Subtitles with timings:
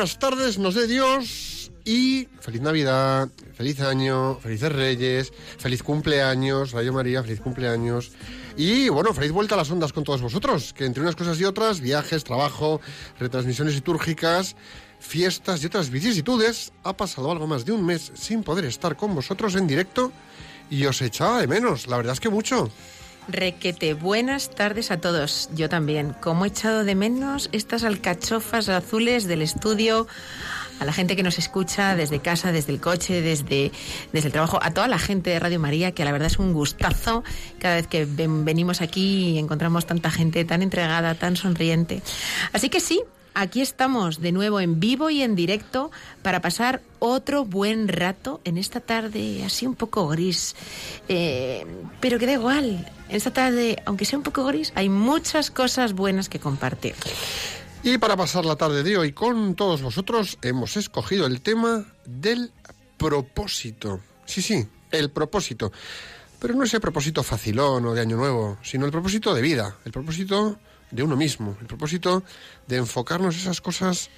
[0.00, 6.94] Buenas tardes, nos dé Dios y feliz Navidad, feliz año, felices Reyes, feliz cumpleaños, Radio
[6.94, 8.12] María, feliz cumpleaños.
[8.56, 11.44] Y bueno, feliz vuelta a las ondas con todos vosotros, que entre unas cosas y
[11.44, 12.80] otras, viajes, trabajo,
[13.18, 14.56] retransmisiones litúrgicas,
[15.00, 19.14] fiestas y otras vicisitudes, ha pasado algo más de un mes sin poder estar con
[19.14, 20.12] vosotros en directo
[20.70, 22.70] y os echaba de menos, la verdad es que mucho.
[23.28, 25.50] Requete, buenas tardes a todos.
[25.54, 26.14] Yo también.
[26.20, 30.08] Como he echado de menos estas alcachofas azules del estudio,
[30.80, 33.70] a la gente que nos escucha desde casa, desde el coche, desde,
[34.12, 36.52] desde el trabajo, a toda la gente de Radio María, que la verdad es un
[36.52, 37.22] gustazo
[37.60, 42.02] cada vez que ven- venimos aquí y encontramos tanta gente tan entregada, tan sonriente.
[42.52, 43.00] Así que sí,
[43.34, 45.90] Aquí estamos de nuevo en vivo y en directo
[46.22, 50.56] para pasar otro buen rato en esta tarde así un poco gris.
[51.08, 51.66] Eh,
[52.00, 55.92] pero que da igual, en esta tarde, aunque sea un poco gris, hay muchas cosas
[55.92, 56.94] buenas que compartir.
[57.82, 62.52] Y para pasar la tarde de hoy con todos vosotros, hemos escogido el tema del
[62.98, 64.00] propósito.
[64.26, 65.72] Sí, sí, el propósito.
[66.38, 69.92] Pero no ese propósito facilón o de año nuevo, sino el propósito de vida, el
[69.92, 70.58] propósito
[70.90, 72.22] de uno mismo, el propósito
[72.66, 74.10] de enfocarnos esas cosas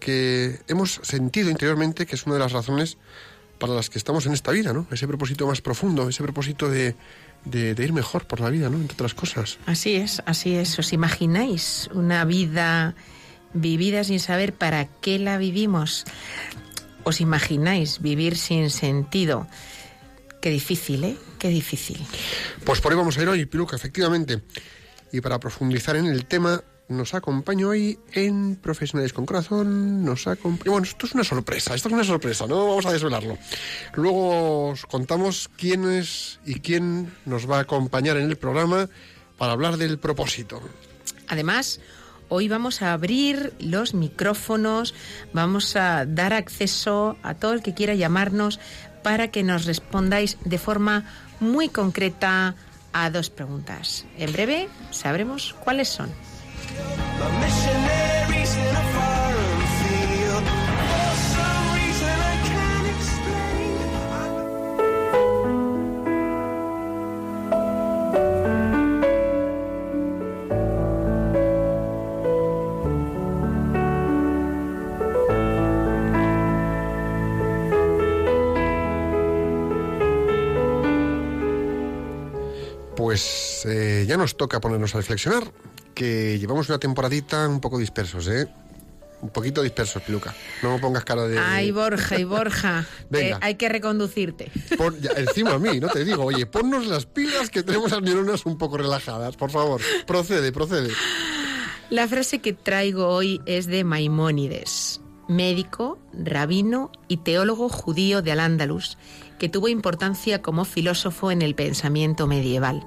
[0.00, 2.96] que hemos sentido interiormente, que es una de las razones
[3.58, 4.86] para las que estamos en esta vida, ¿no?
[4.90, 6.96] Ese propósito más profundo, ese propósito de,
[7.44, 8.78] de, de ir mejor por la vida, ¿no?
[8.78, 9.58] Entre otras cosas.
[9.66, 10.78] Así es, así es.
[10.78, 12.94] ¿Os imagináis una vida
[13.52, 16.06] vivida sin saber para qué la vivimos?
[17.04, 19.46] ¿Os imagináis vivir sin sentido?
[20.40, 21.16] Qué difícil, ¿eh?
[21.38, 21.98] Qué difícil.
[22.64, 24.40] Pues por ahí vamos a ir hoy, Piluca, efectivamente.
[25.12, 30.72] Y para profundizar en el tema, nos acompaña hoy en Profesionales con Corazón, nos acompaña...
[30.72, 33.38] Bueno, esto es una sorpresa, esto es una sorpresa, no vamos a desvelarlo.
[33.94, 38.88] Luego os contamos quién es y quién nos va a acompañar en el programa
[39.38, 40.60] para hablar del propósito.
[41.28, 41.80] Además,
[42.28, 44.94] hoy vamos a abrir los micrófonos,
[45.32, 48.58] vamos a dar acceso a todo el que quiera llamarnos
[49.04, 51.04] para que nos respondáis de forma
[51.38, 52.56] muy concreta
[52.92, 54.04] a dos preguntas.
[54.18, 56.10] En breve sabremos cuáles son.
[83.10, 85.42] Pues eh, ya nos toca ponernos a reflexionar,
[85.96, 88.46] que llevamos una temporadita un poco dispersos, ¿eh?
[89.20, 90.32] Un poquito dispersos, Piluca.
[90.62, 91.36] No me pongas cara de...
[91.36, 93.40] Ay, Borja y Borja, Venga.
[93.42, 94.52] hay que reconducirte.
[95.00, 98.46] Ya, encima a mí, no te digo, oye, ponnos las pilas que tenemos las neuronas
[98.46, 99.80] un poco relajadas, por favor.
[100.06, 100.92] Procede, procede.
[101.90, 108.98] La frase que traigo hoy es de Maimónides, médico, rabino y teólogo judío de Al-Ándalus,
[109.40, 112.86] que tuvo importancia como filósofo en el pensamiento medieval.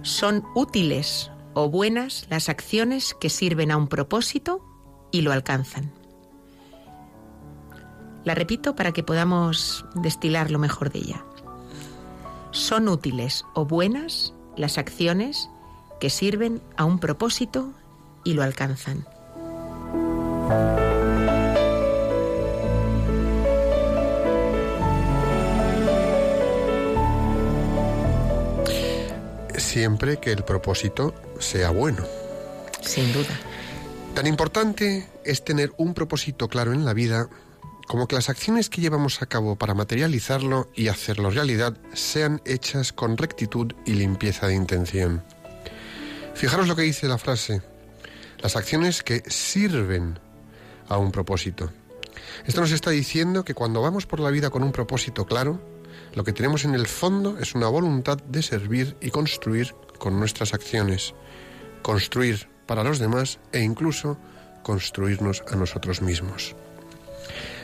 [0.00, 4.64] Son útiles o buenas las acciones que sirven a un propósito
[5.12, 5.92] y lo alcanzan.
[8.24, 11.24] La repito para que podamos destilar lo mejor de ella.
[12.50, 15.50] Son útiles o buenas las acciones
[16.00, 17.74] que sirven a un propósito
[18.24, 19.04] y lo alcanzan.
[29.62, 32.04] Siempre que el propósito sea bueno.
[32.82, 33.30] Sin duda.
[34.14, 37.28] Tan importante es tener un propósito claro en la vida
[37.86, 42.92] como que las acciones que llevamos a cabo para materializarlo y hacerlo realidad sean hechas
[42.92, 45.22] con rectitud y limpieza de intención.
[46.34, 47.62] Fijaros lo que dice la frase,
[48.40, 50.18] las acciones que sirven
[50.88, 51.72] a un propósito.
[52.44, 55.71] Esto nos está diciendo que cuando vamos por la vida con un propósito claro,
[56.14, 60.52] lo que tenemos en el fondo es una voluntad de servir y construir con nuestras
[60.52, 61.14] acciones,
[61.82, 64.18] construir para los demás e incluso
[64.62, 66.54] construirnos a nosotros mismos.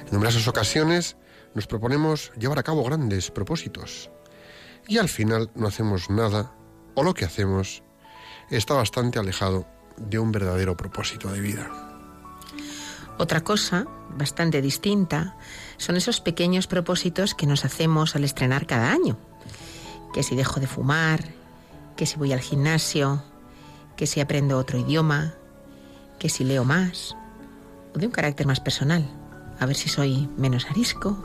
[0.07, 1.17] En numerosas ocasiones
[1.55, 4.11] nos proponemos llevar a cabo grandes propósitos
[4.87, 6.53] y al final no hacemos nada
[6.95, 7.83] o lo que hacemos
[8.51, 9.67] está bastante alejado
[9.97, 11.88] de un verdadero propósito de vida.
[13.19, 13.87] Otra cosa,
[14.17, 15.37] bastante distinta,
[15.77, 19.19] son esos pequeños propósitos que nos hacemos al estrenar cada año.
[20.13, 21.25] Que si dejo de fumar,
[21.97, 23.25] que si voy al gimnasio,
[23.97, 25.35] que si aprendo otro idioma,
[26.21, 27.17] que si leo más,
[27.93, 29.05] o de un carácter más personal.
[29.59, 31.21] A ver si soy menos arisco,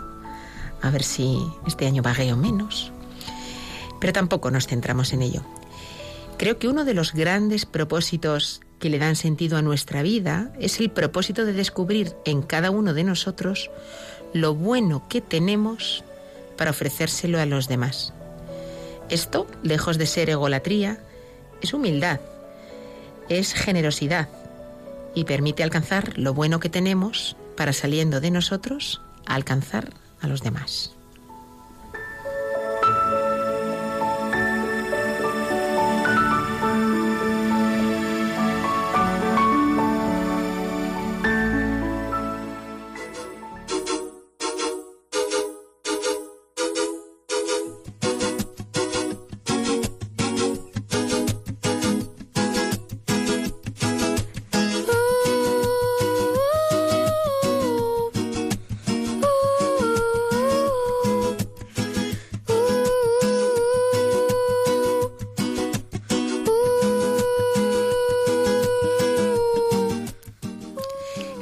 [0.81, 2.91] a ver si este año vagueo menos.
[3.99, 5.43] Pero tampoco nos centramos en ello.
[6.39, 10.81] Creo que uno de los grandes propósitos que le dan sentido a nuestra vida es
[10.81, 13.71] el propósito de descubrir en cada uno de nosotros
[14.33, 16.03] lo bueno que tenemos
[16.57, 18.13] para ofrecérselo a los demás.
[19.09, 20.99] Esto, lejos de ser egolatría,
[21.61, 22.19] es humildad,
[23.29, 24.27] es generosidad
[25.15, 30.93] y permite alcanzar lo bueno que tenemos para saliendo de nosotros alcanzar a los demás.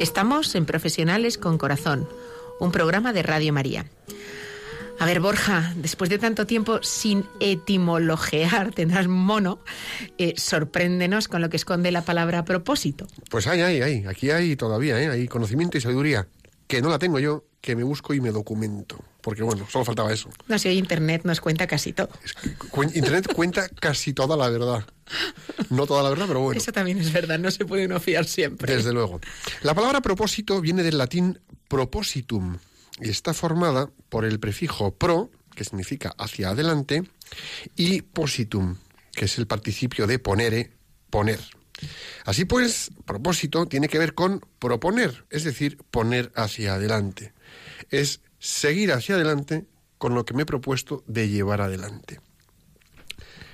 [0.01, 2.09] Estamos en Profesionales con Corazón,
[2.59, 3.86] un programa de Radio María.
[4.98, 9.59] A ver, Borja, después de tanto tiempo sin etimologear, tendrás mono,
[10.18, 13.06] eh, sorpréndenos con lo que esconde la palabra propósito.
[13.30, 14.06] Pues hay, hay, hay.
[14.07, 15.07] Aquí hay todavía, ¿eh?
[15.07, 16.27] Hay conocimiento y sabiduría.
[16.65, 19.06] Que no la tengo yo, que me busco y me documento.
[19.21, 20.29] Porque bueno, solo faltaba eso.
[20.47, 22.09] No sé, hoy Internet nos cuenta casi todo.
[22.94, 24.85] Internet cuenta casi toda la verdad.
[25.69, 26.59] No toda la verdad, pero bueno.
[26.59, 28.75] Eso también es verdad, no se puede uno fiar siempre.
[28.75, 29.19] Desde luego.
[29.62, 32.57] La palabra propósito viene del latín propositum
[33.00, 37.03] y está formada por el prefijo pro, que significa hacia adelante,
[37.75, 38.77] y positum,
[39.13, 40.71] que es el participio de ponere,
[41.09, 41.39] poner.
[42.25, 47.33] Así pues, propósito tiene que ver con proponer, es decir, poner hacia adelante.
[47.89, 49.67] Es seguir hacia adelante
[49.99, 52.19] con lo que me he propuesto de llevar adelante.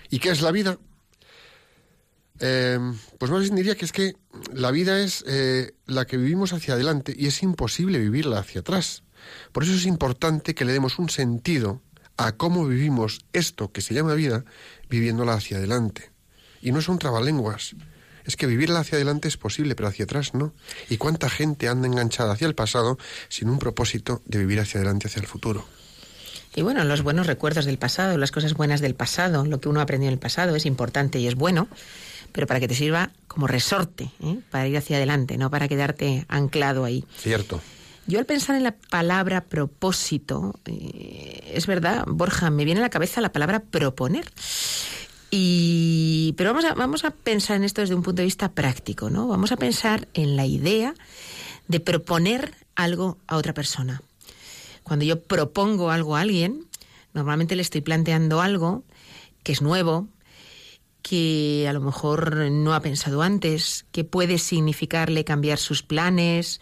[0.10, 0.80] ¿Y qué es la vida?
[2.40, 2.80] Eh,
[3.18, 4.16] pues más bien diría que es que
[4.54, 9.04] la vida es eh, la que vivimos hacia adelante y es imposible vivirla hacia atrás.
[9.52, 11.82] Por eso es importante que le demos un sentido
[12.16, 14.46] a cómo vivimos esto que se llama vida,
[14.90, 16.12] viviéndola hacia adelante.
[16.62, 17.76] Y no son trabalenguas.
[18.28, 20.54] Es que vivirla hacia adelante es posible, pero hacia atrás no.
[20.90, 25.08] ¿Y cuánta gente anda enganchada hacia el pasado sin un propósito de vivir hacia adelante,
[25.08, 25.66] hacia el futuro?
[26.54, 29.80] Y bueno, los buenos recuerdos del pasado, las cosas buenas del pasado, lo que uno
[29.80, 31.68] aprendió en el pasado es importante y es bueno,
[32.32, 34.40] pero para que te sirva como resorte, ¿eh?
[34.52, 37.06] para ir hacia adelante, no para quedarte anclado ahí.
[37.18, 37.62] Cierto.
[38.08, 42.90] Yo al pensar en la palabra propósito, eh, es verdad, Borja, me viene a la
[42.90, 44.26] cabeza la palabra proponer.
[45.30, 49.10] Y, pero vamos a, vamos a pensar en esto desde un punto de vista práctico,
[49.10, 49.28] ¿no?
[49.28, 50.94] Vamos a pensar en la idea
[51.68, 54.02] de proponer algo a otra persona.
[54.84, 56.66] Cuando yo propongo algo a alguien,
[57.14, 58.84] normalmente le estoy planteando algo
[59.44, 60.08] que es nuevo,
[61.02, 66.60] que a lo mejor no ha pensado antes, que puede significarle cambiar sus planes,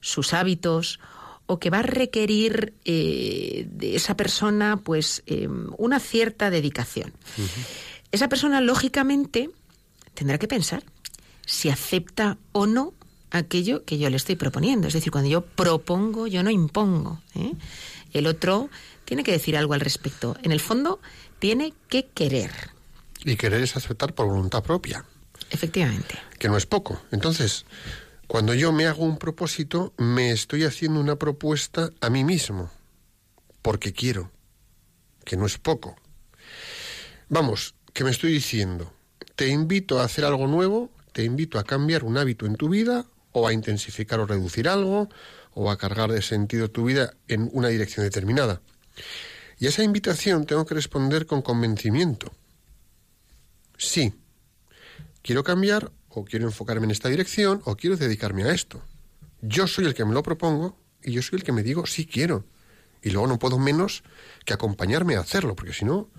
[0.00, 1.00] sus hábitos,
[1.46, 7.12] o que va a requerir eh, de esa persona pues eh, una cierta dedicación.
[8.12, 9.50] Esa persona, lógicamente,
[10.14, 10.82] tendrá que pensar
[11.46, 12.94] si acepta o no
[13.30, 14.88] aquello que yo le estoy proponiendo.
[14.88, 17.20] Es decir, cuando yo propongo, yo no impongo.
[17.34, 17.52] ¿eh?
[18.12, 18.70] El otro
[19.04, 20.36] tiene que decir algo al respecto.
[20.42, 21.00] En el fondo,
[21.38, 22.50] tiene que querer.
[23.24, 25.04] Y querer es aceptar por voluntad propia.
[25.50, 26.14] Efectivamente.
[26.38, 27.02] que no es poco.
[27.10, 27.66] Entonces,
[28.26, 32.70] cuando yo me hago un propósito, me estoy haciendo una propuesta a mí mismo,
[33.62, 34.30] porque quiero,
[35.24, 35.96] que no es poco.
[37.28, 38.92] Vamos, que me estoy diciendo,
[39.36, 43.06] te invito a hacer algo nuevo, te invito a cambiar un hábito en tu vida,
[43.32, 45.08] o a intensificar o reducir algo,
[45.54, 48.60] o a cargar de sentido tu vida en una dirección determinada.
[49.58, 52.32] Y a esa invitación tengo que responder con convencimiento.
[53.76, 54.14] Sí,
[55.22, 58.82] quiero cambiar o quiero enfocarme en esta dirección o quiero dedicarme a esto.
[59.42, 62.06] Yo soy el que me lo propongo y yo soy el que me digo sí
[62.06, 62.44] quiero.
[63.02, 64.02] Y luego no puedo menos
[64.44, 66.10] que acompañarme a hacerlo, porque si no,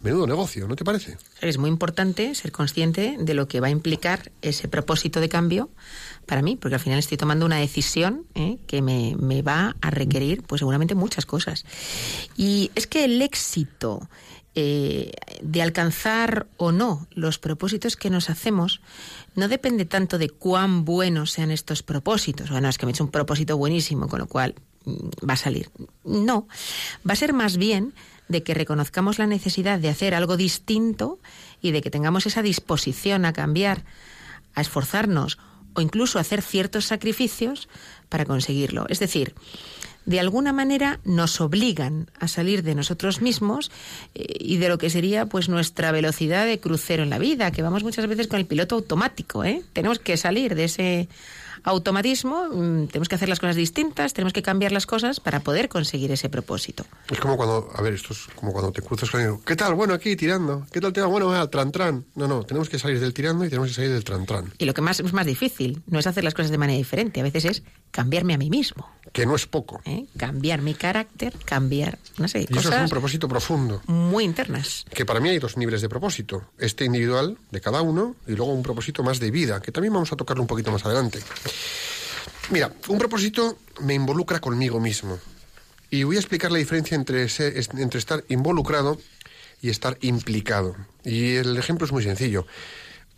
[0.00, 1.16] menudo negocio, ¿no te parece?
[1.40, 5.70] Es muy importante ser consciente de lo que va a implicar ese propósito de cambio
[6.26, 8.58] para mí, porque al final estoy tomando una decisión ¿eh?
[8.66, 11.64] que me, me va a requerir, pues seguramente muchas cosas.
[12.36, 14.08] Y es que el éxito
[14.60, 18.80] eh, de alcanzar o no los propósitos que nos hacemos
[19.36, 22.50] no depende tanto de cuán buenos sean estos propósitos.
[22.50, 25.36] Bueno, es que me he hecho un propósito buenísimo, con lo cual mm, va a
[25.36, 25.70] salir.
[26.02, 26.48] No,
[27.08, 27.94] va a ser más bien
[28.28, 31.18] de que reconozcamos la necesidad de hacer algo distinto
[31.60, 33.84] y de que tengamos esa disposición a cambiar,
[34.54, 35.38] a esforzarnos
[35.74, 37.68] o incluso a hacer ciertos sacrificios
[38.08, 38.86] para conseguirlo.
[38.88, 39.34] Es decir,
[40.08, 43.70] de alguna manera nos obligan a salir de nosotros mismos
[44.14, 47.62] eh, y de lo que sería pues nuestra velocidad de crucero en la vida, que
[47.62, 49.62] vamos muchas veces con el piloto automático, ¿eh?
[49.74, 51.08] Tenemos que salir de ese
[51.64, 55.68] automatismo, mm, tenemos que hacer las cosas distintas, tenemos que cambiar las cosas para poder
[55.68, 56.84] conseguir ese propósito.
[57.10, 59.74] Es como cuando, a ver, esto es como cuando te cruzas con alguien, ¿qué tal?
[59.74, 60.66] Bueno, aquí tirando.
[60.72, 61.06] ¿Qué tal te va?
[61.06, 62.04] Bueno, al tran tran.
[62.14, 64.52] No, no, tenemos que salir del tirando y tenemos que salir del tran tran.
[64.58, 67.20] Y lo que más es más difícil no es hacer las cosas de manera diferente,
[67.20, 69.80] a veces es cambiarme a mí mismo, Que no es poco.
[69.86, 70.04] ¿eh?
[70.18, 73.80] cambiar mi carácter, cambiar, no sé, Y eso es un cosas propósito profundo.
[73.86, 74.84] muy internas.
[74.92, 76.42] Que para mí hay dos niveles de propósito.
[76.58, 80.12] Este individual de cada uno y luego un propósito más de vida, que también vamos
[80.12, 81.20] a tocarlo un poquito más adelante.
[82.50, 85.18] Mira, un propósito me involucra conmigo mismo.
[85.90, 88.98] Y voy a explicar la diferencia entre, entre estar involucrado
[89.62, 90.76] y estar implicado.
[91.04, 92.46] Y el ejemplo es muy sencillo.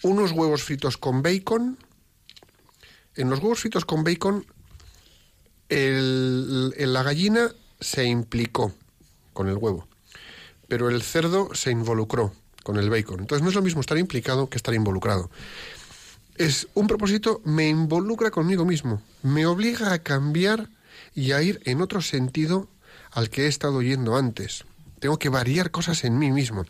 [0.02, 1.78] Unos huevos fritos con bacon.
[3.16, 4.46] En los huevos fritos con bacon,
[5.68, 8.72] el- la gallina se implicó
[9.32, 9.86] con el huevo,
[10.68, 12.32] pero el cerdo se involucró
[12.62, 13.20] con el bacon.
[13.20, 15.30] Entonces no es lo mismo estar implicado que estar involucrado
[16.40, 20.70] es un propósito me involucra conmigo mismo, me obliga a cambiar
[21.14, 22.66] y a ir en otro sentido
[23.10, 24.64] al que he estado yendo antes.
[25.00, 26.64] Tengo que variar cosas en mí mismo.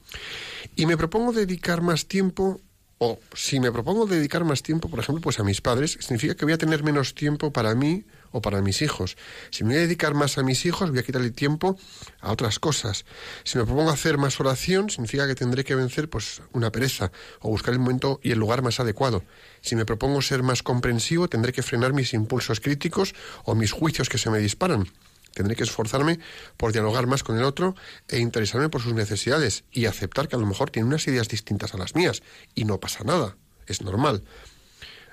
[0.75, 2.61] Y me propongo dedicar más tiempo,
[2.99, 6.45] o si me propongo dedicar más tiempo, por ejemplo, pues a mis padres, significa que
[6.45, 9.17] voy a tener menos tiempo para mí o para mis hijos.
[9.51, 11.79] Si me voy a dedicar más a mis hijos, voy a quitarle tiempo
[12.21, 13.05] a otras cosas.
[13.45, 17.51] Si me propongo hacer más oración, significa que tendré que vencer pues una pereza o
[17.51, 19.25] buscar el momento y el lugar más adecuado.
[19.61, 24.09] Si me propongo ser más comprensivo, tendré que frenar mis impulsos críticos o mis juicios
[24.09, 24.87] que se me disparan.
[25.35, 26.19] Tendré que esforzarme
[26.57, 27.77] por dialogar más con el otro
[28.09, 31.75] e interesarme por sus necesidades y aceptar que a lo mejor tiene unas ideas distintas
[31.75, 32.23] a las mías
[32.55, 34.25] y no pasa nada, es normal.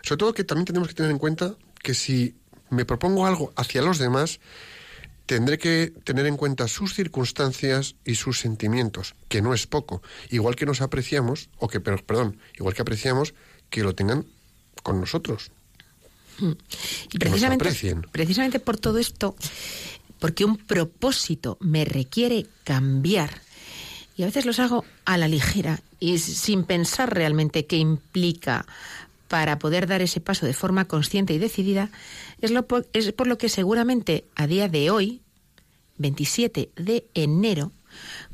[0.02, 2.36] Sobre todo que también tenemos que tener en cuenta que si
[2.70, 4.40] me propongo algo hacia los demás,
[5.26, 10.02] tendré que tener en cuenta sus circunstancias y sus sentimientos, que no es poco.
[10.30, 13.34] Igual que nos apreciamos, o que, pero, perdón, igual que apreciamos
[13.70, 14.26] que lo tengan
[14.84, 15.52] con nosotros.
[16.40, 18.02] Y Que nos precisamente, aprecien.
[18.12, 19.36] precisamente por todo esto,
[20.20, 23.42] porque un propósito me requiere cambiar,
[24.16, 28.66] y a veces los hago a la ligera y sin pensar realmente qué implica
[29.28, 31.90] para poder dar ese paso de forma consciente y decidida,
[32.42, 35.22] es, lo po- es por lo que seguramente a día de hoy,
[35.98, 37.72] 27 de enero,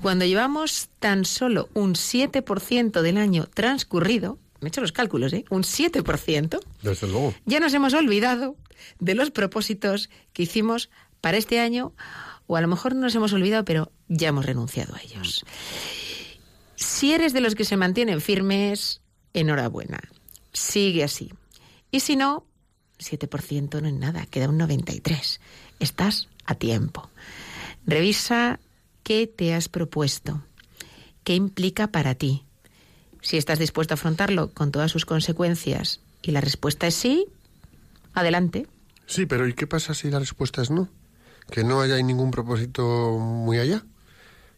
[0.02, 5.46] cuando llevamos tan solo un 7% del año transcurrido, me he hecho los cálculos, ¿eh?
[5.50, 7.34] Un 7%, Desde luego.
[7.46, 8.56] ya nos hemos olvidado
[9.00, 10.90] de los propósitos que hicimos
[11.22, 11.94] para este año,
[12.48, 15.46] o a lo mejor no nos hemos olvidado, pero ya hemos renunciado a ellos.
[16.76, 19.02] Si eres de los que se mantienen firmes,
[19.34, 20.00] enhorabuena.
[20.53, 21.33] Sigue así.
[21.91, 22.45] Y si no,
[23.00, 25.39] 7% no es nada, queda un 93%.
[25.79, 27.10] Estás a tiempo.
[27.86, 28.60] Revisa
[29.03, 30.41] qué te has propuesto,
[31.24, 32.45] qué implica para ti.
[33.22, 37.27] Si estás dispuesto a afrontarlo con todas sus consecuencias y la respuesta es sí,
[38.13, 38.67] adelante.
[39.05, 40.89] Sí, pero ¿y qué pasa si la respuesta es no?
[41.50, 43.83] Que no haya ningún propósito muy allá.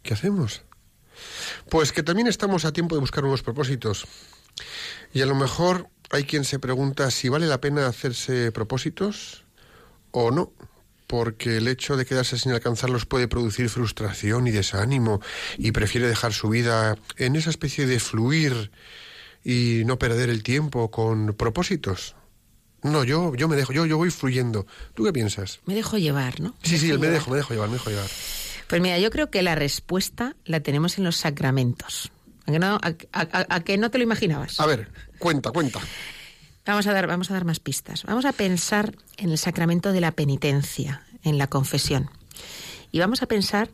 [0.03, 0.61] ¿Qué hacemos?
[1.69, 4.05] Pues que también estamos a tiempo de buscar nuevos propósitos.
[5.13, 9.43] Y a lo mejor hay quien se pregunta si vale la pena hacerse propósitos
[10.12, 10.53] o no,
[11.07, 15.21] porque el hecho de quedarse sin alcanzarlos puede producir frustración y desánimo
[15.57, 18.71] y prefiere dejar su vida en esa especie de fluir
[19.43, 22.15] y no perder el tiempo con propósitos.
[22.81, 24.67] No, yo, yo me dejo, yo, yo voy fluyendo.
[24.93, 25.59] ¿Tú qué piensas?
[25.65, 26.55] Me dejo llevar, ¿no?
[26.63, 27.12] Sí, sí, me llevar.
[27.12, 28.09] dejo, me dejo llevar, me dejo llevar.
[28.67, 32.12] Pues mira, yo creo que la respuesta la tenemos en los sacramentos.
[32.47, 34.59] ¿A que no, a- a- a que no te lo imaginabas?
[34.59, 35.79] A ver, cuenta, cuenta.
[36.65, 38.03] Vamos a dar, vamos a dar más pistas.
[38.03, 42.09] Vamos a pensar en el sacramento de la penitencia, en la confesión.
[42.91, 43.69] Y vamos a pensar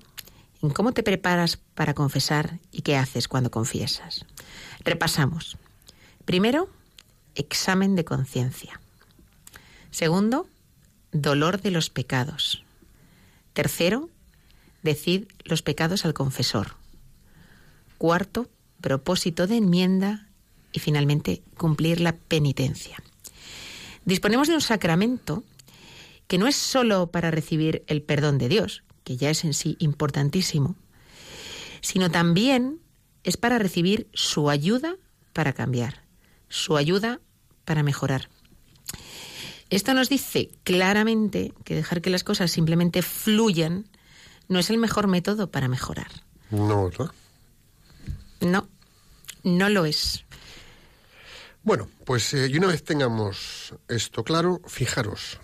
[0.61, 4.25] en cómo te preparas para confesar y qué haces cuando confiesas.
[4.83, 5.57] Repasamos.
[6.25, 6.69] Primero,
[7.35, 8.79] examen de conciencia.
[9.89, 10.47] Segundo,
[11.11, 12.63] dolor de los pecados.
[13.53, 14.09] Tercero,
[14.83, 16.75] decid los pecados al confesor.
[17.97, 18.49] Cuarto,
[18.81, 20.27] propósito de enmienda.
[20.73, 22.97] Y finalmente, cumplir la penitencia.
[24.05, 25.43] Disponemos de un sacramento
[26.27, 29.75] que no es sólo para recibir el perdón de Dios, que ya es en sí
[29.79, 30.75] importantísimo,
[31.81, 32.79] sino también
[33.23, 34.95] es para recibir su ayuda
[35.33, 36.03] para cambiar,
[36.47, 37.19] su ayuda
[37.65, 38.29] para mejorar.
[39.69, 43.87] Esto nos dice claramente que dejar que las cosas simplemente fluyan
[44.47, 46.11] no es el mejor método para mejorar.
[46.49, 46.89] No.
[48.41, 48.67] No,
[49.43, 50.25] no lo es.
[51.63, 55.39] Bueno, pues eh, y una vez tengamos esto claro, fijaros,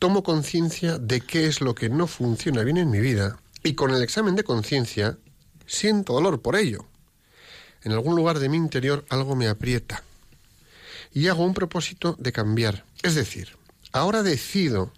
[0.00, 3.92] tomo conciencia de qué es lo que no funciona bien en mi vida y con
[3.92, 5.16] el examen de conciencia
[5.64, 6.86] siento dolor por ello.
[7.82, 10.02] En algún lugar de mi interior algo me aprieta
[11.12, 12.84] y hago un propósito de cambiar.
[13.02, 13.56] Es decir,
[13.92, 14.92] ahora decido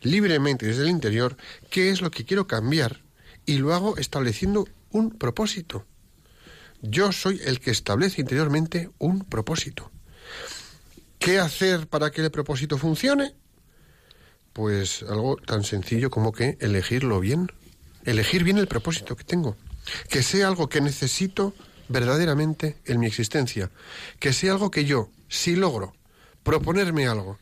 [0.00, 1.36] libremente desde el interior
[1.70, 3.00] qué es lo que quiero cambiar
[3.46, 5.86] y lo hago estableciendo un propósito.
[6.80, 9.90] Yo soy el que establece interiormente un propósito.
[11.18, 13.34] ¿Qué hacer para que el propósito funcione?
[14.52, 17.50] Pues algo tan sencillo como que elegirlo bien.
[18.04, 19.56] Elegir bien el propósito que tengo.
[20.08, 21.54] Que sea algo que necesito
[21.88, 23.70] verdaderamente en mi existencia.
[24.20, 25.94] Que sea algo que yo, si logro
[26.48, 27.38] proponerme algo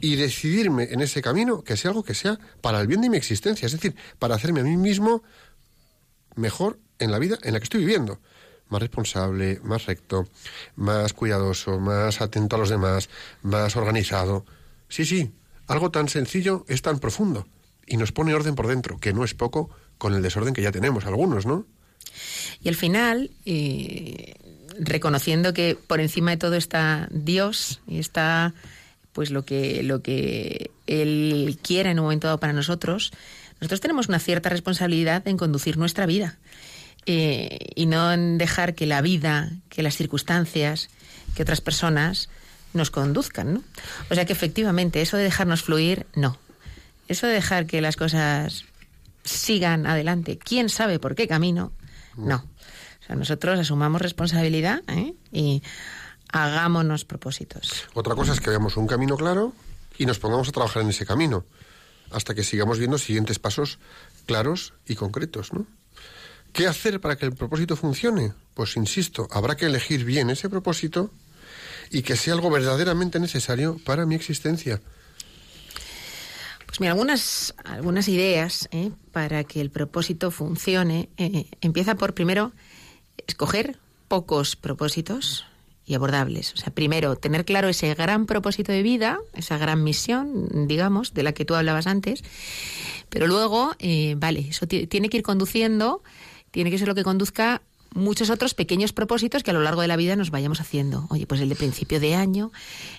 [0.00, 3.16] y decidirme en ese camino, que sea algo que sea para el bien de mi
[3.16, 3.66] existencia.
[3.66, 5.22] Es decir, para hacerme a mí mismo
[6.36, 8.20] mejor en la vida en la que estoy viviendo.
[8.68, 10.26] Más responsable, más recto,
[10.76, 13.08] más cuidadoso, más atento a los demás,
[13.42, 14.44] más organizado.
[14.88, 15.32] Sí, sí,
[15.66, 17.46] algo tan sencillo es tan profundo
[17.86, 20.72] y nos pone orden por dentro, que no es poco con el desorden que ya
[20.72, 21.66] tenemos algunos, ¿no?
[22.62, 24.34] Y al final, eh,
[24.78, 28.54] reconociendo que por encima de todo está Dios y está
[29.12, 33.12] pues lo que, lo que Él quiera en un momento dado para nosotros,
[33.60, 36.38] nosotros tenemos una cierta responsabilidad en conducir nuestra vida
[37.06, 40.88] eh, y no en dejar que la vida, que las circunstancias,
[41.34, 42.28] que otras personas
[42.72, 43.62] nos conduzcan, ¿no?
[44.10, 46.38] O sea que efectivamente eso de dejarnos fluir, no.
[47.08, 48.64] Eso de dejar que las cosas
[49.22, 51.72] sigan adelante, quién sabe por qué camino,
[52.16, 52.36] no.
[52.36, 55.14] O sea, nosotros asumamos responsabilidad ¿eh?
[55.30, 55.62] y
[56.30, 57.84] hagámonos propósitos.
[57.94, 59.52] Otra cosa es que veamos un camino claro
[59.98, 61.44] y nos pongamos a trabajar en ese camino
[62.10, 63.78] hasta que sigamos viendo siguientes pasos
[64.26, 65.66] claros y concretos, ¿no?
[66.52, 68.32] ¿Qué hacer para que el propósito funcione?
[68.54, 71.10] Pues insisto, habrá que elegir bien ese propósito
[71.90, 74.80] y que sea algo verdaderamente necesario para mi existencia.
[76.66, 78.92] Pues mira, algunas, algunas ideas ¿eh?
[79.10, 81.08] para que el propósito funcione.
[81.16, 82.52] eh, empieza por primero
[83.26, 85.44] escoger pocos propósitos
[85.86, 86.52] y abordables.
[86.54, 91.22] O sea, primero, tener claro ese gran propósito de vida, esa gran misión, digamos, de
[91.22, 92.22] la que tú hablabas antes.
[93.10, 96.02] Pero luego, eh, vale, eso ti- tiene que ir conduciendo,
[96.50, 97.60] tiene que ser lo que conduzca
[97.94, 101.06] muchos otros pequeños propósitos que a lo largo de la vida nos vayamos haciendo.
[101.10, 102.50] Oye, pues el de principio de año,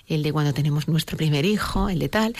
[0.08, 2.34] el de cuando tenemos nuestro primer hijo, el de tal,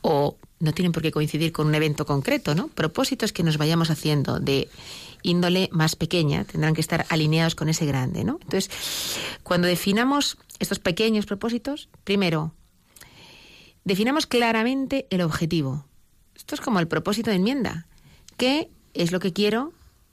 [0.00, 2.68] o no tienen por qué coincidir con un evento concreto, ¿no?
[2.68, 4.68] Propósitos que nos vayamos haciendo de
[5.22, 8.38] índole más pequeña tendrán que estar alineados con ese grande, ¿no?
[8.42, 8.70] Entonces,
[9.42, 12.54] cuando definamos estos pequeños propósitos, primero,
[13.84, 15.86] definamos claramente el objetivo.
[16.34, 17.86] Esto es como el propósito de enmienda.
[18.36, 19.72] ¿Qué es lo que quiero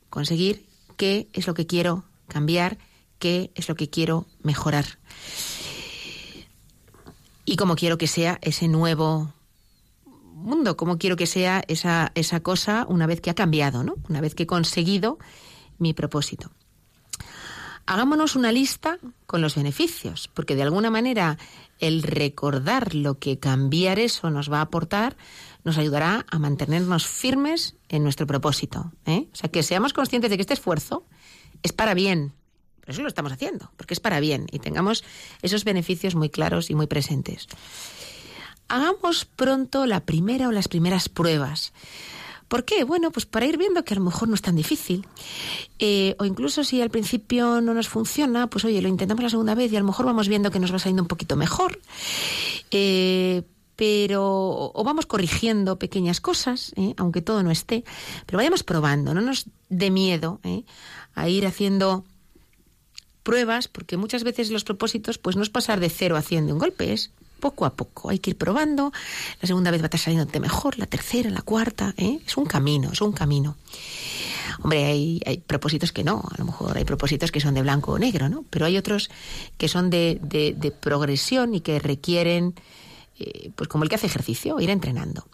[0.10, 0.65] conseguir?
[0.98, 2.78] ¿Qué es lo que quiero cambiar?
[3.19, 4.86] ¿Qué es lo que quiero mejorar?
[7.45, 9.34] Y cómo quiero que sea ese nuevo
[10.39, 13.95] mundo, cómo quiero que sea esa, esa cosa una vez que ha cambiado, ¿no?
[14.10, 15.19] Una vez que he conseguido
[15.78, 16.52] mi propósito.
[17.86, 21.39] Hagámonos una lista con los beneficios, porque de alguna manera
[21.80, 25.17] el recordar lo que cambiar eso nos va a aportar
[25.63, 28.91] nos ayudará a mantenernos firmes en nuestro propósito.
[29.06, 29.28] ¿eh?
[29.34, 31.06] O sea, que seamos conscientes de que este esfuerzo
[31.63, 32.34] es para bien.
[32.82, 35.04] Por eso lo estamos haciendo, porque es para bien y tengamos
[35.41, 37.47] esos beneficios muy claros y muy presentes
[38.69, 41.73] hagamos pronto la primera o las primeras pruebas.
[42.47, 42.84] ¿Por qué?
[42.84, 45.05] Bueno, pues para ir viendo que a lo mejor no es tan difícil.
[45.77, 49.53] Eh, o incluso si al principio no nos funciona, pues oye, lo intentamos la segunda
[49.53, 51.79] vez y a lo mejor vamos viendo que nos va saliendo un poquito mejor.
[52.71, 53.43] Eh,
[53.79, 56.93] pero o vamos corrigiendo pequeñas cosas, ¿eh?
[56.97, 57.86] aunque todo no esté,
[58.25, 60.65] pero vayamos probando, no nos dé miedo ¿eh?
[61.15, 62.03] a ir haciendo
[63.23, 66.51] pruebas, porque muchas veces los propósitos pues no es pasar de cero a cien de
[66.51, 68.10] un golpe, es poco a poco.
[68.10, 68.91] Hay que ir probando.
[69.41, 71.93] La segunda vez va a estar saliéndote mejor, la tercera, la cuarta.
[71.97, 72.19] ¿eh?
[72.25, 73.56] Es un camino, es un camino.
[74.62, 77.99] Hombre, hay, propósitos que no, a lo mejor hay propósitos que son de blanco o
[77.99, 78.43] negro, ¿no?
[78.49, 79.10] Pero hay otros
[79.58, 82.56] que son de progresión y que requieren,
[83.19, 85.25] eh, pues como el que hace ejercicio, ir entrenando.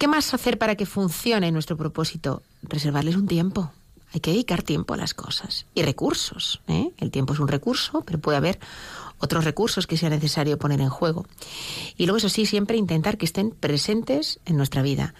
[0.00, 2.42] ¿Qué más hacer para que funcione nuestro propósito?
[2.62, 3.70] Reservarles un tiempo.
[4.14, 6.62] Hay que dedicar tiempo a las cosas y recursos.
[6.68, 6.90] ¿eh?
[6.96, 8.58] El tiempo es un recurso, pero puede haber
[9.20, 11.26] otros recursos que sea necesario poner en juego.
[11.96, 15.14] Y luego, eso sí, siempre intentar que estén presentes en nuestra vida.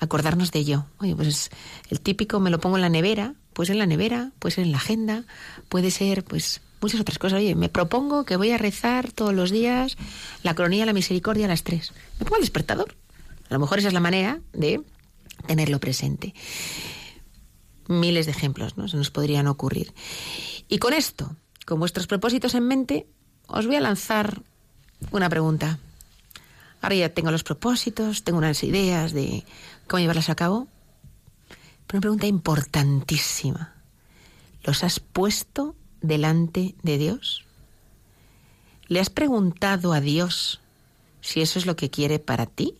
[0.00, 0.86] Acordarnos de ello.
[0.98, 1.50] Oye, pues
[1.90, 4.78] el típico me lo pongo en la nevera, pues en la nevera, pues en la
[4.78, 5.24] agenda,
[5.68, 7.38] puede ser, pues muchas otras cosas.
[7.38, 9.96] Oye, me propongo que voy a rezar todos los días
[10.42, 11.92] la cronía la misericordia a las tres.
[12.18, 12.96] Me pongo el despertador.
[13.48, 14.82] A lo mejor esa es la manera de
[15.46, 16.34] tenerlo presente.
[17.88, 18.88] Miles de ejemplos, ¿no?
[18.88, 19.92] Se nos podrían ocurrir.
[20.68, 23.06] Y con esto, con vuestros propósitos en mente,
[23.46, 24.42] os voy a lanzar
[25.10, 25.78] una pregunta.
[26.80, 29.44] Ahora ya tengo los propósitos, tengo unas ideas de
[29.86, 30.68] cómo llevarlas a cabo.
[31.86, 33.74] Pero una pregunta importantísima.
[34.62, 37.44] ¿Los has puesto delante de Dios?
[38.88, 40.60] ¿Le has preguntado a Dios
[41.20, 42.74] si eso es lo que quiere para ti?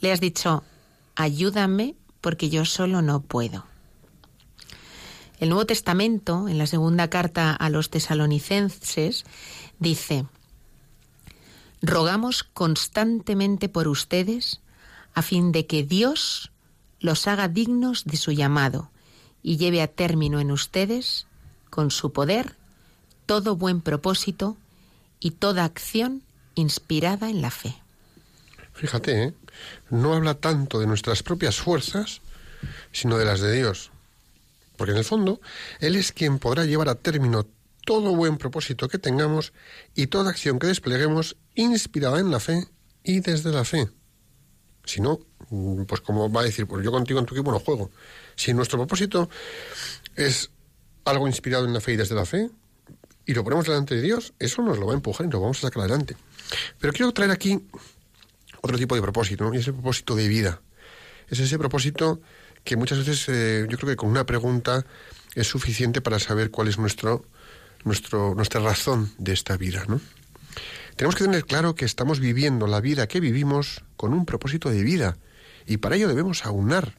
[0.00, 0.62] ¿Le has dicho,
[1.16, 3.64] ayúdame porque yo solo no puedo?
[5.38, 9.24] El Nuevo Testamento, en la segunda carta a los tesalonicenses,
[9.78, 10.26] dice,
[11.80, 14.60] rogamos constantemente por ustedes
[15.14, 16.50] a fin de que Dios
[17.00, 18.90] los haga dignos de su llamado
[19.42, 21.26] y lleve a término en ustedes,
[21.70, 22.56] con su poder,
[23.26, 24.56] todo buen propósito
[25.20, 26.22] y toda acción
[26.56, 27.76] inspirada en la fe.
[28.72, 29.34] Fíjate, ¿eh?
[29.90, 32.22] no habla tanto de nuestras propias fuerzas,
[32.90, 33.92] sino de las de Dios.
[34.78, 35.40] Porque en el fondo,
[35.80, 37.46] Él es quien podrá llevar a término
[37.84, 39.52] todo buen propósito que tengamos
[39.94, 42.66] y toda acción que despleguemos inspirada en la fe
[43.02, 43.88] y desde la fe.
[44.84, 45.18] Si no,
[45.86, 47.90] pues como va a decir, pues yo contigo en tu equipo no juego.
[48.36, 49.28] Si nuestro propósito
[50.14, 50.50] es
[51.04, 52.48] algo inspirado en la fe y desde la fe,
[53.26, 55.58] y lo ponemos delante de Dios, eso nos lo va a empujar y lo vamos
[55.58, 56.16] a sacar adelante.
[56.78, 57.66] Pero quiero traer aquí
[58.60, 59.54] otro tipo de propósito, ¿no?
[59.54, 60.62] y es el propósito de vida.
[61.28, 62.20] Es ese propósito
[62.64, 64.84] que muchas veces eh, yo creo que con una pregunta
[65.34, 67.24] es suficiente para saber cuál es nuestro,
[67.84, 69.84] nuestro, nuestra razón de esta vida.
[69.88, 70.00] ¿no?
[70.96, 74.82] Tenemos que tener claro que estamos viviendo la vida que vivimos con un propósito de
[74.82, 75.16] vida
[75.66, 76.98] y para ello debemos aunar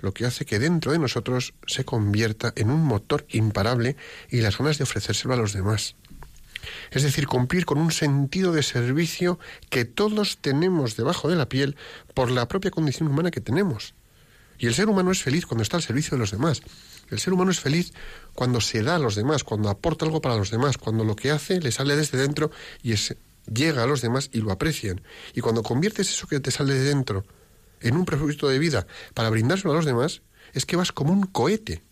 [0.00, 3.96] lo que hace que dentro de nosotros se convierta en un motor imparable
[4.30, 5.96] y las ganas de ofrecérselo a los demás.
[6.90, 9.38] Es decir, cumplir con un sentido de servicio
[9.70, 11.76] que todos tenemos debajo de la piel
[12.14, 13.94] por la propia condición humana que tenemos.
[14.58, 16.62] Y el ser humano es feliz cuando está al servicio de los demás.
[17.10, 17.92] El ser humano es feliz
[18.34, 21.30] cuando se da a los demás, cuando aporta algo para los demás, cuando lo que
[21.30, 22.50] hace le sale desde dentro
[22.82, 23.16] y es-
[23.52, 25.00] llega a los demás y lo aprecian.
[25.34, 27.24] Y cuando conviertes eso que te sale de dentro
[27.80, 31.22] en un propósito de vida para brindárselo a los demás, es que vas como un
[31.26, 31.82] cohete.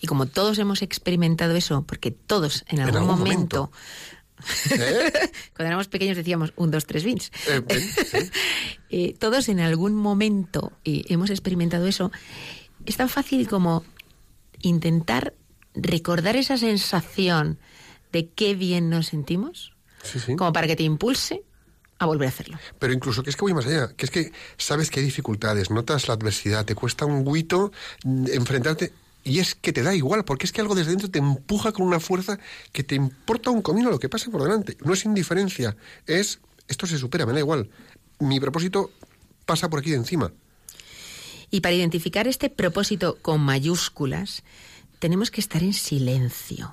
[0.00, 3.70] Y como todos hemos experimentado eso, porque todos en algún, algún momento,
[4.70, 5.12] ¿Eh?
[5.56, 7.62] cuando éramos pequeños decíamos un, dos, tres bins, Eh,
[8.04, 8.30] sí.
[8.90, 12.12] Eh, todos en algún momento hemos experimentado eso,
[12.84, 13.84] es tan fácil como
[14.62, 15.34] intentar
[15.74, 17.58] recordar esa sensación
[18.12, 19.72] de qué bien nos sentimos,
[20.04, 20.36] Sí, sí.
[20.36, 21.42] como para que te impulse
[21.98, 22.58] a volver a hacerlo.
[22.78, 25.70] Pero incluso que es que voy más allá, que es que sabes que hay dificultades,
[25.70, 27.72] notas la adversidad, te cuesta un guito
[28.04, 28.92] enfrentarte
[29.26, 31.84] y es que te da igual, porque es que algo desde dentro te empuja con
[31.84, 32.38] una fuerza
[32.70, 34.76] que te importa un comino lo que pase por delante.
[34.84, 37.68] No es indiferencia, es esto se supera, me da igual.
[38.20, 38.92] Mi propósito
[39.44, 40.32] pasa por aquí de encima.
[41.50, 44.44] Y para identificar este propósito con mayúsculas,
[45.00, 46.72] tenemos que estar en silencio,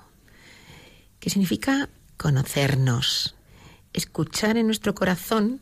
[1.19, 3.33] que significa conocernos,
[3.93, 5.59] escuchar en nuestro corazón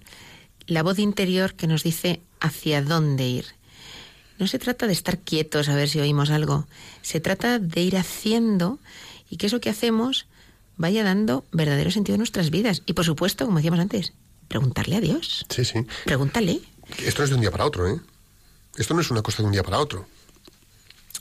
[0.67, 3.45] la voz interior que nos dice hacia dónde ir.
[4.41, 6.65] No se trata de estar quietos a ver si oímos algo,
[7.04, 8.80] se trata de ir haciendo
[9.30, 10.25] y que eso que hacemos
[10.77, 12.82] vaya dando verdadero sentido a nuestras vidas.
[12.88, 14.13] Y por supuesto, como decíamos antes,
[14.47, 15.45] preguntarle a Dios.
[15.47, 15.86] Sí, sí.
[16.06, 16.60] Pregúntale.
[17.06, 18.01] Esto no es de un día para otro, ¿eh?
[18.77, 20.08] Esto no es una cosa de un día para otro.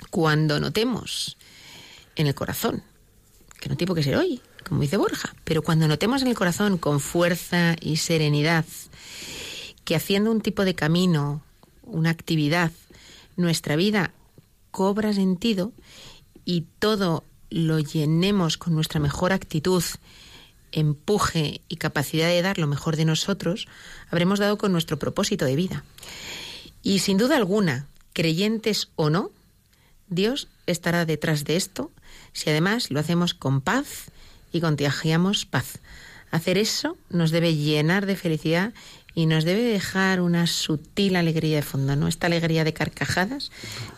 [0.09, 1.37] cuando notemos
[2.17, 2.83] en el corazón,
[3.61, 6.79] que no tiene qué ser hoy, como dice Borja, pero cuando notemos en el corazón
[6.79, 8.65] con fuerza y serenidad
[9.85, 11.43] que haciendo un tipo de camino,
[11.83, 12.73] una actividad,
[13.37, 14.13] nuestra vida
[14.71, 15.73] cobra sentido
[16.45, 19.83] y todo lo llenemos con nuestra mejor actitud,
[20.73, 23.67] empuje y capacidad de dar lo mejor de nosotros,
[24.11, 25.85] habremos dado con nuestro propósito de vida.
[26.83, 29.31] Y sin duda alguna, creyentes o no,
[30.09, 31.91] Dios estará detrás de esto
[32.33, 34.11] si además lo hacemos con paz
[34.53, 35.79] y contagiamos paz.
[36.31, 38.73] Hacer eso nos debe llenar de felicidad
[39.15, 42.09] y nos debe dejar una sutil alegría de fondo, ¿no?
[42.09, 43.51] Esta alegría de carcajadas,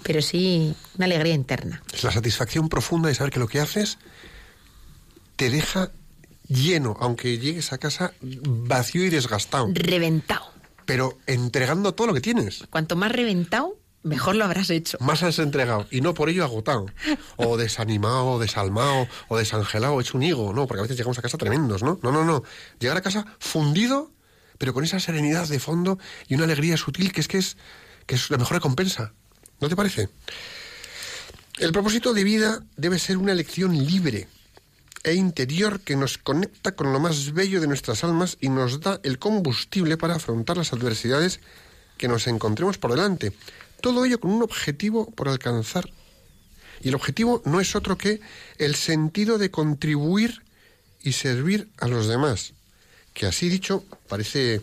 [0.02, 1.82] pero sí una alegría interna.
[1.92, 3.98] Es la satisfacción profunda de saber que lo que haces
[5.36, 5.90] te deja
[6.48, 10.46] lleno, aunque llegues a casa vacío y desgastado, Reventado.
[10.84, 12.64] pero entregando todo lo que tienes.
[12.70, 14.98] Cuanto más reventado, mejor lo habrás hecho.
[15.00, 16.86] Más has entregado y no por ello agotado,
[17.36, 21.22] o desanimado, o desalmado, o desangelado, hecho un higo, no, porque a veces llegamos a
[21.22, 21.98] casa tremendos, ¿no?
[22.02, 22.42] No, no, no.
[22.80, 24.10] Llegar a casa fundido,
[24.62, 25.98] pero con esa serenidad de fondo
[26.28, 27.56] y una alegría sutil que es que es,
[28.06, 29.12] que es la mejor recompensa.
[29.60, 30.08] ¿No te parece?
[31.58, 34.28] El propósito de vida debe ser una elección libre
[35.02, 39.00] e interior que nos conecta con lo más bello de nuestras almas y nos da
[39.02, 41.40] el combustible para afrontar las adversidades
[41.98, 43.32] que nos encontremos por delante.
[43.80, 45.90] Todo ello con un objetivo por alcanzar.
[46.80, 48.20] Y el objetivo no es otro que
[48.58, 50.44] el sentido de contribuir
[51.02, 52.54] y servir a los demás.
[53.14, 54.60] Que así dicho parece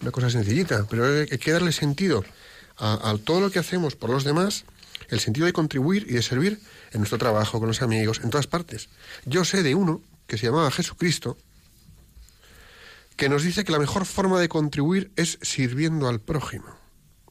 [0.00, 2.24] una cosa sencillita, pero hay que darle sentido
[2.78, 4.64] a, todo lo que hacemos por los demás,
[5.08, 6.60] el sentido de contribuir y de servir
[6.92, 8.88] en nuestro trabajo, con los amigos, en todas partes.
[9.24, 11.36] Yo sé de uno que se llamaba Jesucristo,
[13.16, 16.76] que nos dice que la mejor forma de contribuir es sirviendo al prójimo.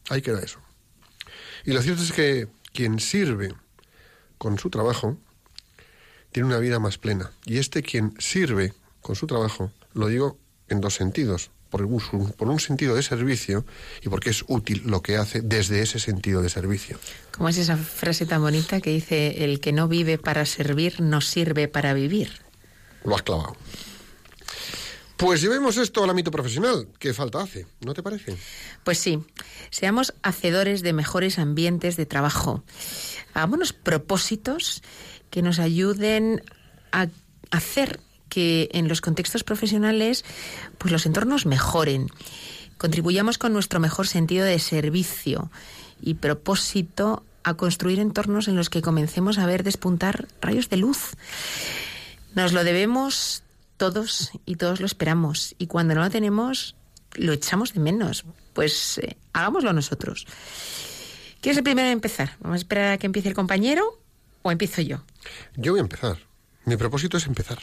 [0.10, 0.60] Ahí queda eso.
[1.66, 3.54] Y lo cierto es que quien sirve
[4.38, 5.18] con su trabajo
[6.32, 7.32] tiene una vida más plena.
[7.46, 11.52] Y este quien sirve con su trabajo, lo digo en dos sentidos.
[11.70, 12.02] Por un,
[12.36, 13.66] por un sentido de servicio
[14.02, 17.00] y porque es útil lo que hace desde ese sentido de servicio.
[17.32, 21.22] ¿Cómo es esa frase tan bonita que dice, el que no vive para servir no
[21.22, 22.42] sirve para vivir?
[23.06, 23.56] Lo has clavado.
[25.22, 26.88] Pues llevemos esto al ámbito profesional.
[26.98, 27.68] ¿Qué falta hace?
[27.86, 28.36] ¿No te parece?
[28.84, 29.24] Pues sí,
[29.70, 32.64] seamos hacedores de mejores ambientes de trabajo.
[33.36, 34.82] Hagámonos propósitos
[35.30, 36.44] que nos ayuden
[36.92, 37.08] a
[37.52, 38.00] hacer
[38.32, 40.24] que en los contextos profesionales
[40.78, 42.08] pues los entornos mejoren.
[42.78, 45.52] Contribuyamos con nuestro mejor sentido de servicio
[46.02, 51.12] y propósito a construir entornos en los que comencemos a ver despuntar rayos de luz.
[52.34, 53.44] Nos lo debemos
[53.76, 55.54] todos y todos lo esperamos.
[55.58, 56.76] Y cuando no lo tenemos,
[57.15, 58.24] lo echamos de menos.
[58.54, 60.26] Pues eh, hagámoslo nosotros.
[61.41, 62.38] ¿Quién es el primero en empezar?
[62.39, 64.00] ¿Vamos a esperar a que empiece el compañero
[64.41, 65.04] o empiezo yo?
[65.58, 66.17] Yo voy a empezar.
[66.63, 67.60] Mi propósito es empezar.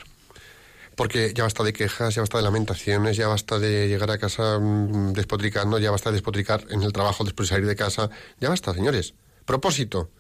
[0.99, 4.59] Porque ya basta de quejas, ya basta de lamentaciones, ya basta de llegar a casa
[4.59, 8.11] mm, despotricando, ya basta de despotricar en el trabajo después de salir de casa.
[8.41, 9.15] Ya basta, señores.
[9.45, 10.11] Propósito.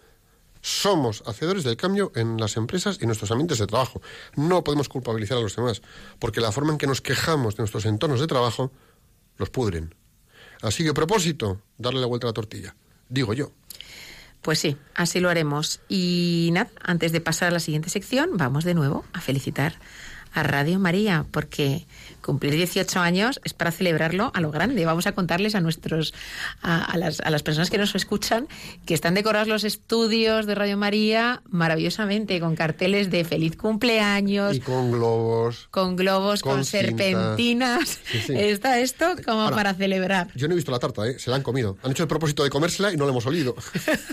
[0.60, 4.00] Somos hacedores del cambio en las empresas y nuestros ambientes de trabajo.
[4.36, 5.82] No podemos culpabilizar a los demás,
[6.20, 8.70] porque la forma en que nos quejamos de nuestros entornos de trabajo
[9.36, 9.96] los pudren.
[10.62, 12.76] Así que propósito, darle la vuelta a la tortilla.
[13.08, 13.50] Digo yo.
[14.42, 15.80] Pues sí, así lo haremos.
[15.88, 19.74] Y nada, antes de pasar a la siguiente sección, vamos de nuevo a felicitar
[20.32, 21.86] a Radio María, porque
[22.22, 24.84] cumplir 18 años es para celebrarlo a lo grande.
[24.84, 26.12] Vamos a contarles a nuestros,
[26.60, 28.48] a, a las, a las personas que nos escuchan,
[28.84, 34.60] que están decorados los estudios de Radio María maravillosamente, con carteles de feliz cumpleaños, Y
[34.60, 35.68] con globos.
[35.70, 37.98] con globos, con, serpentinas.
[38.10, 38.32] Sí, sí.
[38.36, 40.28] Está esto como Ahora, para celebrar.
[40.34, 41.18] Yo no he visto la tarta, ¿eh?
[41.18, 41.78] Se la han comido.
[41.82, 43.54] Han hecho el propósito de comérsela y no la hemos olido.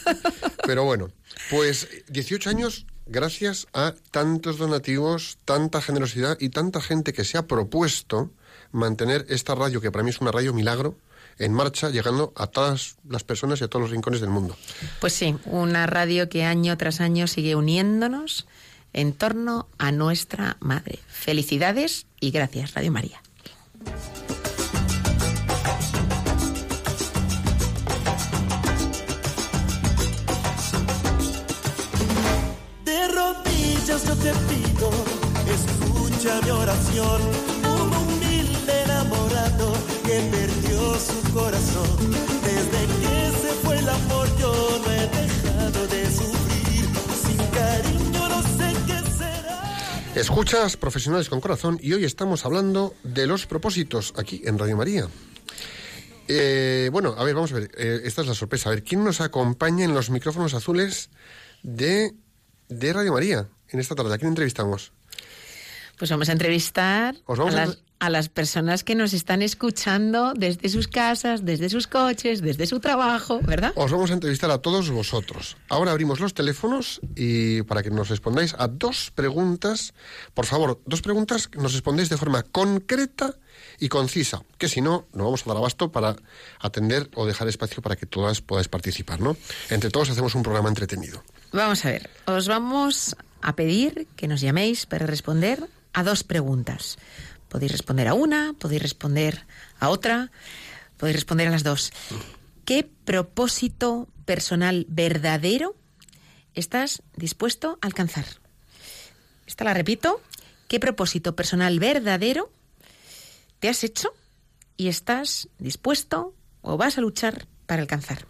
[0.65, 1.09] Pero bueno,
[1.49, 7.47] pues 18 años gracias a tantos donativos, tanta generosidad y tanta gente que se ha
[7.47, 8.31] propuesto
[8.71, 10.95] mantener esta radio, que para mí es una radio milagro,
[11.37, 14.55] en marcha, llegando a todas las personas y a todos los rincones del mundo.
[15.01, 18.47] Pues sí, una radio que año tras año sigue uniéndonos
[18.93, 20.99] en torno a nuestra madre.
[21.07, 23.21] Felicidades y gracias, Radio María.
[34.25, 34.89] Te pido,
[35.53, 37.21] escucha mi oración.
[37.63, 42.11] Un humilde enamorado que perdió su corazón.
[42.41, 46.85] Desde que se fue el amor yo no he dejado de sufrir.
[47.23, 50.11] Sin cariño no sé qué será.
[50.15, 55.07] Escuchas Profesionales con Corazón y hoy estamos hablando de los propósitos aquí en Radio María.
[56.27, 58.69] Eh, bueno, a ver, vamos a ver, eh, esta es la sorpresa.
[58.69, 61.11] A ver, ¿quién nos acompaña en los micrófonos azules
[61.61, 62.15] de,
[62.69, 64.13] de Radio María en esta tarde?
[64.13, 64.91] ¿A quién entrevistamos?
[65.97, 70.33] Pues vamos a entrevistar vamos a, las, entre- a las personas que nos están escuchando
[70.35, 73.71] desde sus casas, desde sus coches, desde su trabajo, ¿verdad?
[73.77, 75.55] Os vamos a entrevistar a todos vosotros.
[75.69, 79.93] Ahora abrimos los teléfonos y para que nos respondáis a dos preguntas,
[80.33, 83.35] por favor, dos preguntas que nos respondéis de forma concreta
[83.79, 86.17] y concisa, que si no, no vamos a dar abasto para
[86.59, 89.37] atender o dejar espacio para que todas podáis participar, ¿no?
[89.69, 91.23] Entre todos hacemos un programa entretenido.
[91.53, 96.97] Vamos a ver, os vamos a pedir que nos llaméis para responder a dos preguntas.
[97.47, 99.45] Podéis responder a una, podéis responder
[99.79, 100.31] a otra,
[100.97, 101.93] podéis responder a las dos.
[102.65, 105.75] ¿Qué propósito personal verdadero
[106.55, 108.25] estás dispuesto a alcanzar?
[109.45, 110.21] Esta la repito.
[110.67, 112.49] ¿Qué propósito personal verdadero
[113.59, 114.09] te has hecho
[114.75, 118.25] y estás dispuesto o vas a luchar para alcanzar?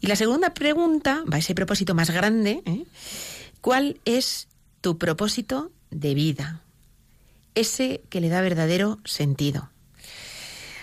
[0.00, 2.62] Y la segunda pregunta va a ese propósito más grande.
[2.64, 2.86] ¿eh?
[3.62, 4.48] ¿Cuál es
[4.80, 6.60] tu propósito de vida?
[7.54, 9.70] Ese que le da verdadero sentido.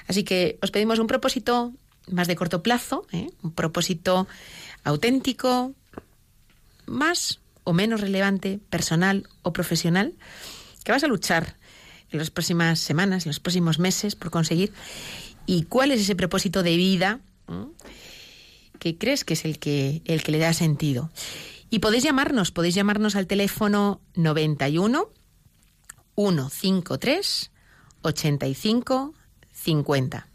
[0.08, 1.74] Así que os pedimos un propósito
[2.08, 3.28] más de corto plazo, ¿eh?
[3.44, 4.28] un propósito
[4.86, 5.74] auténtico,
[6.86, 10.14] más o menos relevante, personal o profesional,
[10.86, 11.58] que vas a luchar
[12.12, 14.72] en las próximas semanas, en los próximos meses por conseguir.
[15.46, 17.20] ¿Y cuál es ese propósito de vida
[18.80, 21.12] que crees que es el que, el que le da sentido?
[21.70, 25.12] Y podéis llamarnos, podéis llamarnos al teléfono 91
[26.16, 27.52] 153
[28.02, 29.14] 85
[29.52, 30.28] 50.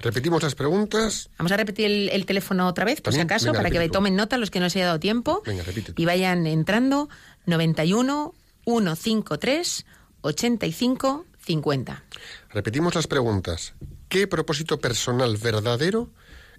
[0.00, 1.30] Repetimos las preguntas.
[1.38, 4.50] Vamos a repetir el, teléfono otra vez, por si acaso, para que tomen nota los
[4.50, 5.42] que no se haya dado tiempo.
[5.46, 5.64] Venga,
[5.96, 7.08] y vayan entrando
[7.46, 8.34] 91
[8.64, 9.86] 153
[10.20, 12.04] 85 50.
[12.50, 13.74] Repetimos las preguntas.
[14.08, 16.10] ¿Qué propósito personal verdadero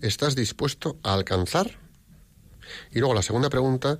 [0.01, 1.79] estás dispuesto a alcanzar?
[2.91, 3.99] Y luego la segunda pregunta,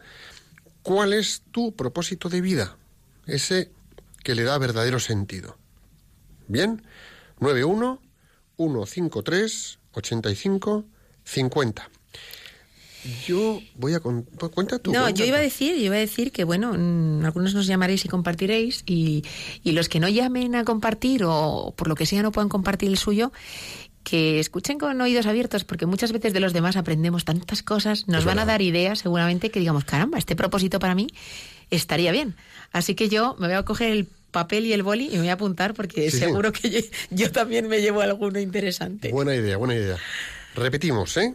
[0.82, 2.78] ¿cuál es tu propósito de vida?
[3.26, 3.72] Ese
[4.24, 5.58] que le da verdadero sentido.
[6.48, 6.84] Bien,
[7.40, 8.02] 91
[8.58, 10.86] 153 85
[11.24, 11.90] 50.
[13.28, 14.50] Yo voy a contar.
[14.50, 14.92] cuenta tú.
[14.92, 18.04] No, yo iba a decir, yo iba a decir que bueno, mm, algunos nos llamaréis
[18.06, 19.24] y compartiréis y,
[19.64, 22.90] y los que no llamen a compartir o por lo que sea no puedan compartir
[22.90, 23.32] el suyo,
[24.06, 28.24] que escuchen con oídos abiertos, porque muchas veces de los demás aprendemos tantas cosas, nos
[28.24, 31.08] van a dar ideas seguramente que digamos, caramba, este propósito para mí
[31.72, 32.36] estaría bien.
[32.72, 35.30] Así que yo me voy a coger el papel y el boli y me voy
[35.30, 39.10] a apuntar porque seguro que yo, también me llevo alguno interesante.
[39.10, 39.98] Buena idea, buena idea.
[40.56, 41.34] Repetimos, ¿eh?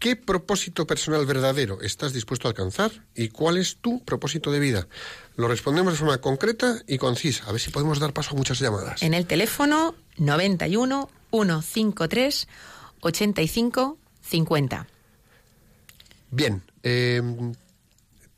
[0.00, 4.88] ¿Qué propósito personal verdadero estás dispuesto a alcanzar y cuál es tu propósito de vida?
[5.36, 7.44] Lo respondemos de forma concreta y concisa.
[7.44, 9.04] A ver si podemos dar paso a muchas llamadas.
[9.04, 12.48] En el teléfono 91 153
[13.00, 14.86] 85 50.
[16.30, 17.20] Bien, eh,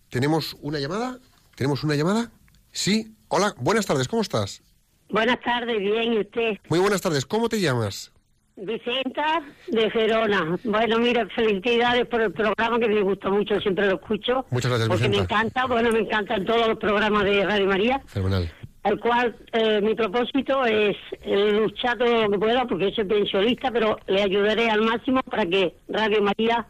[0.09, 1.19] tenemos una llamada.
[1.55, 2.31] ¿Tenemos una llamada?
[2.73, 4.63] Sí, Hola, buenas tardes, ¿cómo estás?
[5.09, 6.57] Buenas tardes, bien, ¿y usted?
[6.69, 8.13] Muy buenas tardes, ¿cómo te llamas?
[8.55, 10.57] Vicenta de Gerona.
[10.63, 14.47] Bueno, mira, felicidades por el programa que me gusta mucho, siempre lo escucho.
[14.51, 18.01] Muchas gracias, Porque me encanta, bueno, me encantan todos los programas de Radio María.
[18.07, 18.53] Fenomenal.
[18.85, 23.99] El cual eh, mi propósito es luchar todo lo que pueda, porque soy pensionista, pero
[24.07, 26.67] le ayudaré al máximo para que Radio María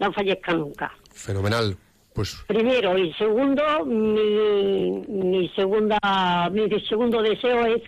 [0.00, 0.92] no fallezca nunca.
[1.12, 1.76] Fenomenal.
[2.14, 2.44] Pues...
[2.46, 7.82] Primero y segundo, mi, mi segunda, mi segundo deseo es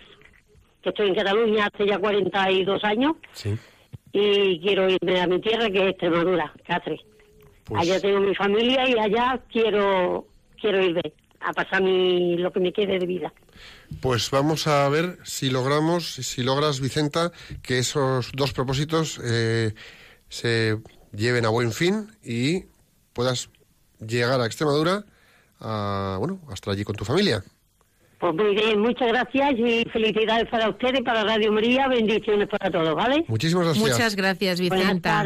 [0.81, 3.15] que estoy en Cataluña hace ya 42 años
[4.13, 7.01] y quiero irme a mi tierra que es Extremadura, Cáceres.
[7.65, 10.27] Pues allá tengo mi familia y allá quiero
[10.61, 11.01] quiero irme
[11.41, 13.33] a pasar mi, lo que me quede de vida.
[14.01, 19.73] Pues vamos a ver si logramos, si logras, Vicenta, que esos dos propósitos eh,
[20.29, 20.77] se
[21.13, 22.65] lleven a buen fin y
[23.13, 23.49] puedas
[24.05, 25.05] llegar a Extremadura,
[25.59, 27.43] bueno, hasta allí con tu familia.
[28.19, 32.95] Pues muy bien, muchas gracias y felicidades para ustedes, para Radio María, bendiciones para todos,
[32.95, 33.25] ¿vale?
[33.27, 33.89] Muchísimas gracias.
[33.89, 35.25] Muchas gracias, Vicenta.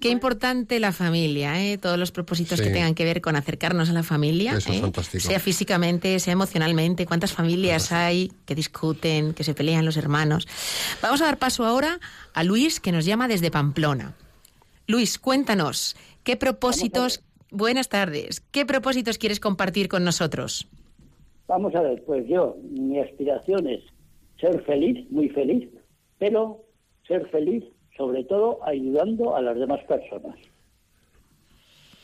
[0.00, 1.78] Qué importante la familia, ¿eh?
[1.78, 5.20] todos los propósitos que tengan que ver con acercarnos a la familia, Eso ¿eh?
[5.20, 7.06] sea físicamente, sea emocionalmente.
[7.06, 10.48] ¿Cuántas familias hay que discuten, que se pelean los hermanos?
[11.02, 12.00] Vamos a dar paso ahora
[12.32, 14.14] a Luis, que nos llama desde Pamplona.
[14.86, 18.40] Luis, cuéntanos, ¿qué propósitos Buenas tardes.
[18.52, 20.68] ¿Qué propósitos quieres compartir con nosotros?
[21.48, 23.82] Vamos a ver, pues yo, mi aspiración es
[24.40, 25.68] ser feliz, muy feliz,
[26.18, 26.64] pero
[27.08, 27.64] ser feliz
[27.96, 30.36] sobre todo ayudando a las demás personas.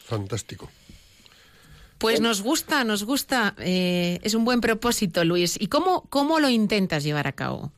[0.04, 0.68] Fantástico.
[1.98, 3.54] Pues nos gusta, nos gusta.
[3.58, 5.60] Eh, es un buen propósito, Luis.
[5.60, 7.72] ¿Y cómo, cómo lo intentas llevar a cabo?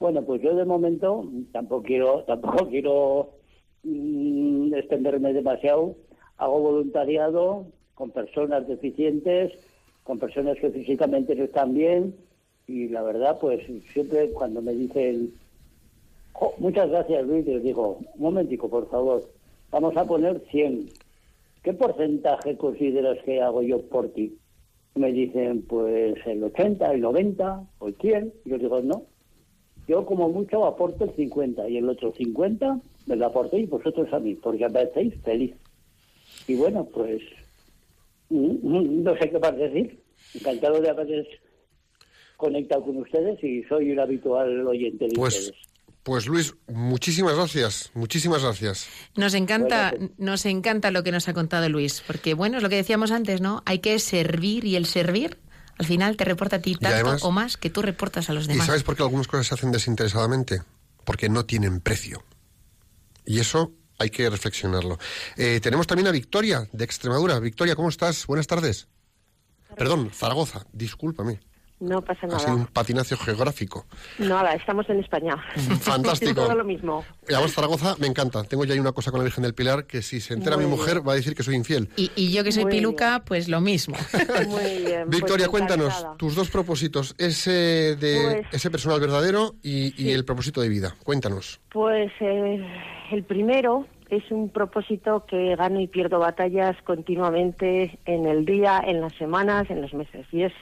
[0.00, 3.30] Bueno, pues yo de momento tampoco quiero, tampoco quiero
[3.84, 5.94] mm, extenderme demasiado,
[6.38, 9.52] hago voluntariado con personas deficientes,
[10.02, 12.16] con personas que físicamente no están bien
[12.66, 13.60] y la verdad pues
[13.92, 15.32] siempre cuando me dicen
[16.58, 19.22] muchas gracias Luis, les digo, un momentico por favor,
[19.70, 20.88] vamos a poner 100.
[21.62, 24.36] ¿Qué porcentaje consideras que hago yo por ti?
[24.94, 28.32] Me dicen pues el 80, el 90 o el 100.
[28.44, 29.04] Yo digo no,
[29.88, 34.20] yo como mucho aporto el 50 y el otro 50 me lo aportéis vosotros a
[34.20, 35.54] mí, porque me hacéis feliz.
[36.46, 37.20] Y bueno, pues
[38.30, 40.00] mm, mm, no sé qué más decir.
[40.34, 41.26] Encantado de haber
[42.36, 45.61] conectado con ustedes y soy un habitual oyente de Pues, ustedes.
[46.02, 48.86] Pues Luis, muchísimas gracias, muchísimas gracias.
[49.16, 52.68] Nos encanta, pues- nos encanta lo que nos ha contado Luis, porque bueno, es lo
[52.68, 53.62] que decíamos antes, ¿no?
[53.66, 55.38] Hay que servir y el servir
[55.78, 58.44] al final te reporta a ti tanto además- o más que tú reportas a los
[58.44, 58.66] ¿Y demás.
[58.66, 60.62] sabes por qué algunas cosas se hacen desinteresadamente?
[61.04, 62.24] Porque no tienen precio.
[63.24, 64.98] Y eso hay que reflexionarlo.
[65.36, 67.38] Eh, tenemos también a Victoria, de Extremadura.
[67.40, 68.26] Victoria, ¿cómo estás?
[68.26, 68.88] Buenas tardes.
[69.76, 71.40] Perdón, Zaragoza, discúlpame.
[71.82, 72.70] No pasa Ha sido un nada.
[72.72, 73.86] patinacio geográfico.
[74.18, 75.36] Nada, estamos en España.
[75.80, 76.34] Fantástico.
[76.44, 77.04] Todo lo mismo.
[77.28, 78.44] Y además Zaragoza me encanta.
[78.44, 80.66] Tengo ya ahí una cosa con la Virgen del Pilar que si se entera Muy
[80.66, 80.78] mi bien.
[80.80, 81.88] mujer va a decir que soy infiel.
[81.96, 83.96] Y, y yo que soy Muy piluca, pues lo mismo.
[84.48, 85.06] Muy bien.
[85.06, 86.16] pues Victoria, cuéntanos encantada.
[86.18, 90.94] tus dos propósitos, ese de Pues- ese personal verdadero y, y el propósito de vida.
[91.02, 91.60] Cuéntanos.
[91.72, 92.64] Pues eh,
[93.10, 99.00] el primero es un propósito que gano y pierdo batallas continuamente en el día, en
[99.00, 100.26] las semanas, en los meses.
[100.32, 100.52] Y es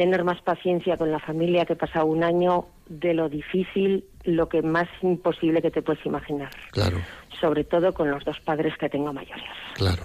[0.00, 4.62] tener más paciencia con la familia que pasa un año de lo difícil, lo que
[4.62, 6.48] más imposible que te puedes imaginar.
[6.70, 6.96] Claro,
[7.38, 9.44] Sobre todo con los dos padres que tengo mayores.
[9.74, 10.02] claro.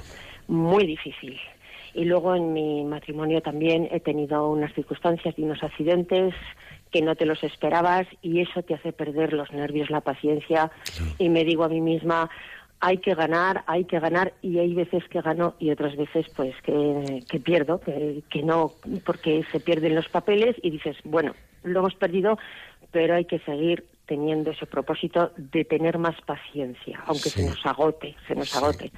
[0.49, 1.39] muy difícil.
[1.93, 6.35] Y luego en mi matrimonio también he tenido unas circunstancias y unos accidentes
[6.91, 10.71] que no te los esperabas y eso te hace perder los nervios, la paciencia
[11.17, 12.29] y me digo a mí misma,
[12.82, 16.53] hay que ganar, hay que ganar y hay veces que gano y otras veces pues
[16.63, 21.80] que, que pierdo, que, que no, porque se pierden los papeles y dices, bueno, lo
[21.80, 22.38] hemos perdido,
[22.91, 27.39] pero hay que seguir teniendo ese propósito de tener más paciencia, aunque Sí.
[27.41, 28.57] se nos agote, se nos Sí.
[28.57, 28.91] agote.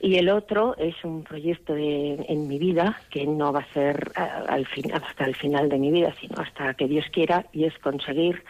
[0.00, 4.12] Y el otro es un proyecto de, en mi vida que no va a ser
[4.16, 7.64] ah, al fin, hasta el final de mi vida, sino hasta que Dios quiera, y
[7.64, 8.42] es conseguir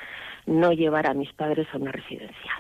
[0.47, 2.53] no llevar a mis padres a una residencia.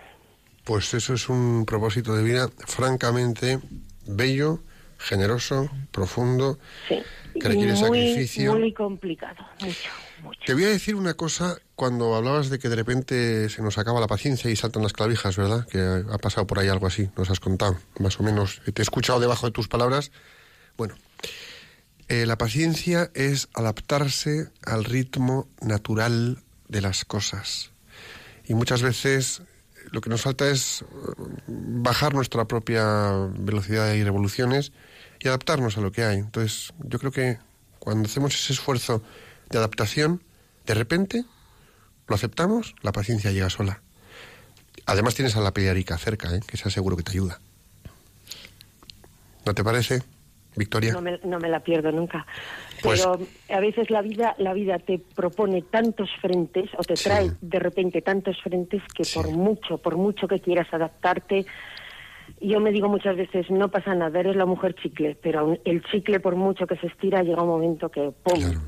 [0.67, 3.61] Pues eso es un propósito de vida francamente
[4.05, 4.65] bello,
[4.99, 6.59] generoso, profundo,
[6.89, 6.97] Sí.
[7.41, 8.59] que requiere muy, sacrificio.
[8.59, 9.91] Muy complicado, mucho,
[10.25, 10.41] mucho.
[10.45, 14.01] Te voy a decir una cosa cuando hablabas de que de repente se nos acaba
[14.01, 15.69] la paciencia y saltan las clavijas, ¿verdad?
[15.69, 18.61] Que ha pasado por ahí algo así, nos has contado, más o menos.
[18.65, 20.11] Te he escuchado debajo de tus palabras.
[20.77, 20.97] Bueno,
[22.09, 27.71] eh, la paciencia es adaptarse al ritmo natural de las cosas.
[28.49, 29.43] Y muchas veces
[29.91, 30.87] lo que nos falta es eh,
[31.47, 34.73] bajar nuestra propia velocidad y revoluciones
[35.21, 36.19] y adaptarnos a lo que hay.
[36.19, 37.39] Entonces, yo creo que
[37.79, 39.03] cuando hacemos ese esfuerzo
[39.51, 40.23] de adaptación,
[40.67, 41.25] de repente
[42.09, 43.81] lo aceptamos, la paciencia llega sola.
[44.87, 46.41] Además tienes a la pelearica cerca, ¿eh?
[46.47, 47.41] que se aseguro que te ayuda.
[49.45, 50.03] ¿No te parece,
[50.57, 50.93] Victoria?
[50.93, 52.27] No me, no me la pierdo nunca.
[52.83, 53.19] Pues- Pero
[53.57, 57.05] a veces la vida, la vida te propone tantos frentes o te Sí.
[57.05, 59.19] trae de repente tantos frentes que Sí.
[59.19, 61.45] por mucho, por mucho que quieras adaptarte,
[62.41, 65.83] yo me digo muchas veces, no pasa nada, eres la mujer chicle, pero aún el
[65.85, 68.39] chicle por mucho que se estira llega un momento que ¡pum!
[68.41, 68.61] Claro.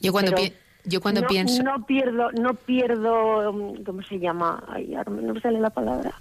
[0.00, 0.52] Yo cuando, Pero
[0.84, 1.62] yo cuando no, pienso...
[1.62, 4.62] No pierdo, no pierdo, um, ¿cómo se llama?
[4.68, 6.12] Ay, no me sale la palabra.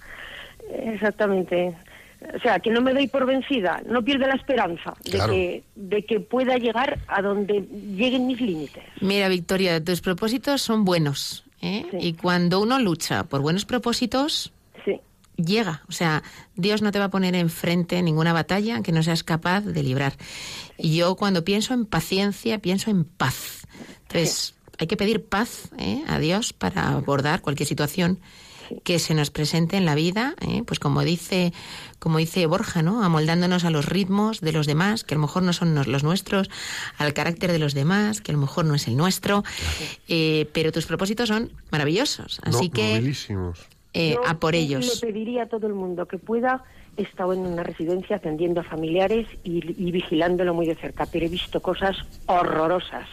[0.70, 1.76] Eh, Exactamente.
[2.34, 6.06] O sea, que no me doy por vencida, no pierdo la esperanza de, que, de
[6.06, 8.84] que pueda llegar a donde lleguen mis límites.
[9.02, 11.46] Mira, Victoria, tus propósitos son buenos.
[11.62, 11.86] ¿eh?
[11.92, 11.98] Sí.
[12.00, 14.52] Y cuando uno lucha por buenos propósitos,
[14.84, 15.00] Sí,
[15.38, 15.84] llega.
[15.90, 16.24] O sea,
[16.56, 20.14] Dios no te va a poner enfrente ninguna batalla que no seas capaz de librar.
[20.78, 23.68] Y yo cuando pienso en paciencia, pienso en paz.
[24.04, 26.04] Entonces, hay que pedir paz ¿eh?
[26.08, 28.20] a Dios para abordar cualquier situación
[28.84, 30.64] que se nos presente en la vida, ¿eh?
[30.66, 31.54] pues como dice,
[32.00, 33.04] como dice Borja, ¿no?
[33.04, 36.50] Amoldándonos a los ritmos de los demás, que a lo mejor no son los nuestros,
[36.98, 39.44] al carácter de los demás, que a lo mejor no es el nuestro,
[40.08, 43.14] eh, pero tus propósitos son maravillosos, así No- que
[43.94, 45.02] eh, a por ellos.
[45.02, 46.64] Le pediría a todo el mundo que pueda.
[46.98, 51.26] He estado en una residencia atendiendo a familiares y, y vigilándolo muy de cerca, pero
[51.26, 51.96] he visto cosas
[52.26, 53.08] horrorosas.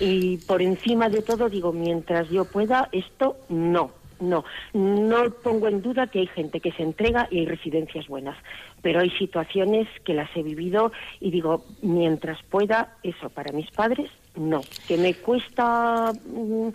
[0.00, 3.90] Y por encima de todo digo, mientras yo pueda, esto no,
[4.20, 4.44] no.
[4.72, 8.36] No pongo en duda que hay gente que se entrega y hay residencias buenas,
[8.82, 14.10] pero hay situaciones que las he vivido y digo, mientras pueda, eso para mis padres,
[14.36, 14.60] no.
[14.86, 16.68] Que me cuesta, mm,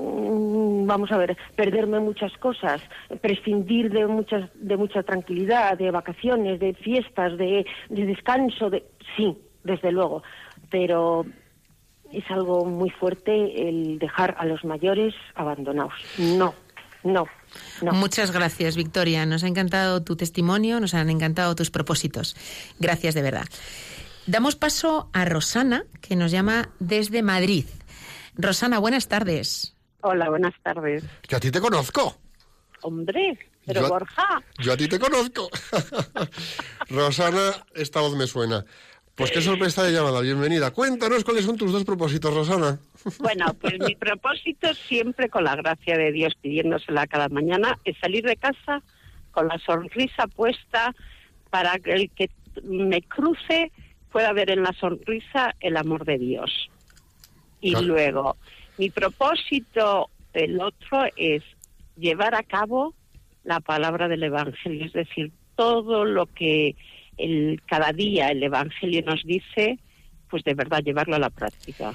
[0.00, 2.80] mm, vamos a ver, perderme muchas cosas,
[3.20, 8.84] prescindir de muchas, de mucha tranquilidad, de vacaciones, de fiestas, de, de descanso, de
[9.16, 10.22] sí, desde luego,
[10.70, 11.24] pero
[12.12, 15.94] es algo muy fuerte el dejar a los mayores abandonados.
[16.18, 16.54] No,
[17.12, 17.26] no,
[17.82, 17.92] no.
[17.92, 19.24] Muchas gracias, Victoria.
[19.26, 22.36] Nos ha encantado tu testimonio, nos han encantado tus propósitos.
[22.78, 23.46] Gracias de verdad.
[24.26, 27.64] Damos paso a Rosana, que nos llama desde Madrid.
[28.36, 29.74] Rosana, buenas tardes.
[30.00, 31.04] Hola, buenas tardes.
[31.26, 32.18] Que a ti te conozco.
[32.82, 35.48] Hombre, pero Yo- Borja, Yo a ti te conozco.
[36.90, 38.64] Rosana, esta voz me suena.
[39.14, 40.70] Pues qué sorpresa de llamada, bienvenida.
[40.72, 42.78] Cuéntanos cuáles son tus dos propósitos, Rosana.
[43.20, 48.24] Bueno, pues mi propósito siempre con la gracia de Dios pidiéndosela cada mañana es salir
[48.24, 48.82] de casa
[49.30, 50.94] con la sonrisa puesta
[51.50, 52.30] para que el que
[52.64, 53.70] me cruce
[54.10, 56.70] pueda ver en la sonrisa el amor de Dios.
[57.60, 57.86] Y Claro.
[57.86, 58.36] luego,
[58.78, 61.42] mi propósito, el otro, es
[61.96, 62.94] llevar a cabo
[63.44, 66.76] la palabra del Evangelio, es decir, todo lo que
[67.16, 69.78] el, cada día el Evangelio nos dice,
[70.28, 71.94] pues de verdad llevarlo a la práctica.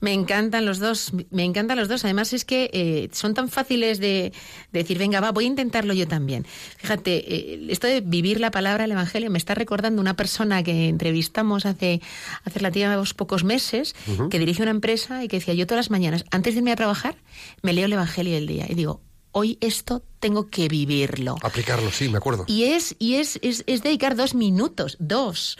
[0.00, 2.04] Me encantan los dos, me encantan los dos.
[2.04, 4.32] Además es que eh, son tan fáciles de,
[4.72, 6.46] de decir, venga, va, voy a intentarlo yo también.
[6.76, 10.88] Fíjate, eh, esto de vivir la palabra del Evangelio me está recordando una persona que
[10.88, 12.00] entrevistamos hace,
[12.44, 13.94] hace relativos pocos meses,
[14.30, 16.76] que dirige una empresa y que decía, yo todas las mañanas, antes de irme a
[16.76, 17.16] trabajar,
[17.62, 18.66] me leo el Evangelio del día.
[18.68, 19.00] Y digo,
[19.32, 21.36] hoy esto tengo que vivirlo.
[21.42, 22.44] Aplicarlo, sí, me acuerdo.
[22.46, 25.56] Y es, y es, es, es dedicar dos minutos, dos,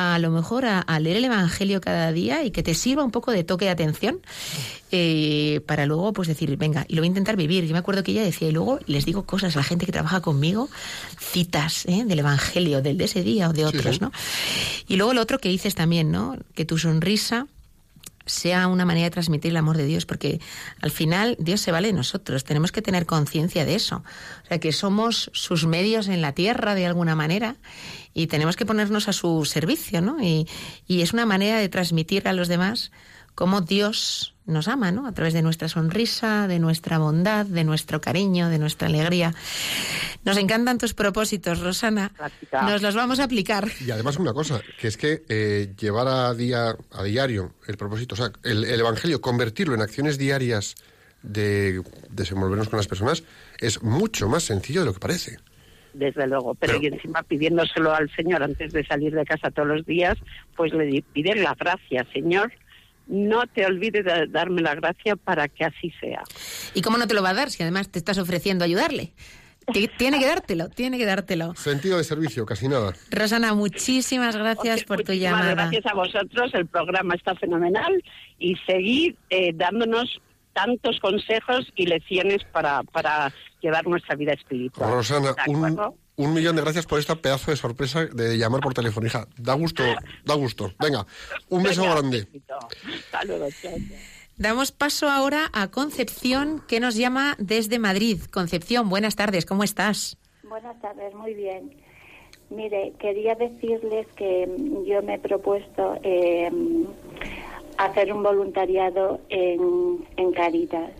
[0.00, 3.10] a lo mejor a, a leer el Evangelio cada día y que te sirva un
[3.10, 4.20] poco de toque de atención
[4.92, 7.64] eh, para luego pues decir, venga, y lo voy a intentar vivir.
[7.66, 9.92] Yo me acuerdo que ella decía, y luego les digo cosas a la gente que
[9.92, 10.70] trabaja conmigo,
[11.18, 12.04] citas ¿eh?
[12.06, 14.00] del Evangelio, del de ese día o de otros, sí.
[14.00, 14.12] ¿no?
[14.86, 16.36] Y luego lo otro que dices también, ¿no?
[16.54, 17.48] Que tu sonrisa
[18.28, 20.40] sea una manera de transmitir el amor de Dios, porque
[20.80, 24.04] al final Dios se vale de nosotros, tenemos que tener conciencia de eso,
[24.44, 27.56] o sea, que somos sus medios en la tierra de alguna manera
[28.18, 30.20] y tenemos que ponernos a su servicio, ¿no?
[30.20, 30.48] Y,
[30.88, 32.90] y es una manera de transmitir a los demás
[33.36, 35.06] cómo Dios nos ama, ¿no?
[35.06, 39.32] A través de nuestra sonrisa, de nuestra bondad, de nuestro cariño, de nuestra alegría.
[40.24, 42.10] Nos encantan tus propósitos, Rosana.
[42.50, 43.70] Nos los vamos a aplicar.
[43.86, 48.16] Y además una cosa, que es que eh, llevar a, día, a diario el propósito,
[48.16, 50.74] o sea, el, el Evangelio, convertirlo en acciones diarias
[51.22, 53.22] de desenvolvernos con las personas,
[53.60, 55.38] es mucho más sencillo de lo que parece.
[55.94, 56.54] Desde luego.
[56.54, 60.16] Pero, Pero- y encima pidiéndoselo al Señor antes de salir de casa todos los días,
[60.56, 62.52] pues le di- pide la gracia, Señor.
[63.06, 66.22] No te olvides de darme la gracia para que así sea.
[66.74, 69.12] ¿Y cómo no te lo va a dar si además te estás ofreciendo ayudarle?
[69.72, 71.54] Que Tiene que dártelo, tiene que dártelo.
[71.54, 72.94] Sentido de servicio, casi nada.
[73.10, 75.54] Rosana, muchísimas gracias por tu muchísimas llamada.
[75.54, 78.02] Gracias a vosotros, el programa está fenomenal
[78.38, 80.20] y seguid eh, dándonos
[80.58, 84.90] tantos consejos y lecciones para, para llevar nuestra vida espiritual.
[84.90, 89.06] Rosana, ¿De un, millón de gracias por esta pedazo de sorpresa de llamar por teléfono,
[89.06, 89.28] hija.
[89.36, 89.84] Da gusto,
[90.24, 90.72] da gusto.
[90.80, 91.06] Venga,
[91.48, 92.26] un beso Venga, grande.
[92.48, 92.68] chao.
[94.36, 98.20] Damos paso ahora a Concepción, que nos llama desde Madrid.
[98.32, 100.16] Concepción, buenas tardes, ¿cómo estás?
[100.42, 101.70] Buenas tardes, muy bien.
[102.50, 104.48] Mire, quería decirles que
[104.86, 106.50] yo me he propuesto eh,
[107.78, 110.90] hacer un voluntariado en, en Caritas.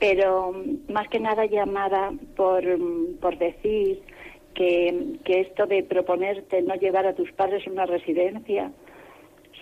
[0.00, 4.02] Pero mm, más que nada llamada por, mm, por decir
[4.54, 8.72] que, que esto de proponerte no llevar a tus padres a una residencia,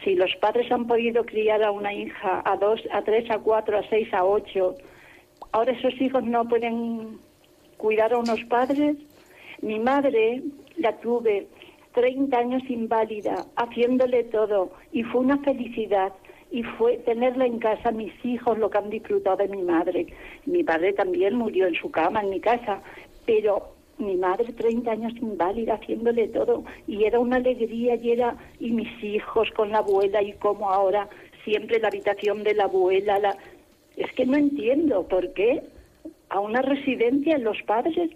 [0.04, 3.78] si los padres han podido criar a una hija a dos, a tres, a cuatro,
[3.78, 4.76] a seis, a ocho,
[5.52, 7.18] ahora esos hijos no pueden
[7.76, 8.96] cuidar a unos padres.
[9.62, 10.42] Mi madre
[10.76, 11.48] la tuve
[11.96, 16.12] 30 años inválida, haciéndole todo, y fue una felicidad.
[16.50, 20.06] Y fue tenerla en casa, mis hijos, lo que han disfrutado de mi madre.
[20.44, 22.82] Mi padre también murió en su cama, en mi casa,
[23.24, 28.70] pero mi madre 30 años inválida, haciéndole todo, y era una alegría, y era, y
[28.70, 31.08] mis hijos con la abuela, y como ahora,
[31.44, 33.36] siempre la habitación de la abuela, la...
[33.96, 35.62] Es que no entiendo por qué
[36.28, 38.10] a una residencia los padres.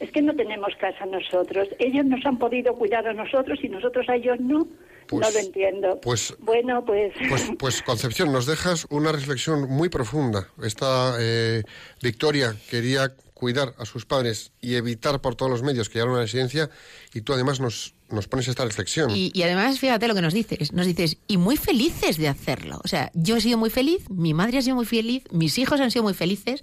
[0.00, 1.68] Es que no tenemos casa nosotros.
[1.78, 4.66] Ellos nos han podido cuidar a nosotros y nosotros a ellos no.
[5.08, 6.00] Pues- no lo entiendo.
[6.00, 10.48] pues- bueno, pues, Pues, pues Concepción, nos dejas una reflexión muy profunda.
[10.62, 11.62] Esta eh,
[12.02, 16.14] Victoria quería cuidar a sus padres y evitar por todos los medios que llegara a
[16.14, 16.70] una residencia
[17.14, 19.10] y tú además nos, nos pones esta reflexión.
[19.10, 20.72] Y, y además, fíjate lo que nos dices.
[20.72, 22.80] Nos dices, y muy felices de hacerlo.
[22.84, 25.80] O sea, yo he sido muy feliz, mi madre ha sido muy feliz, mis hijos
[25.80, 26.60] han sido muy felices.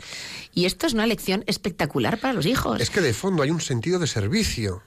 [0.53, 2.79] Y esto es una lección espectacular para los hijos.
[2.81, 4.81] Es que de fondo hay un sentido de servicio.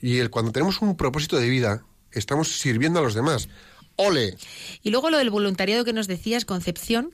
[0.00, 3.48] Y el, cuando tenemos un propósito de vida, estamos sirviendo a los demás.
[3.96, 4.36] ¡Ole!
[4.82, 7.12] Y luego lo del voluntariado que nos decías, Concepción.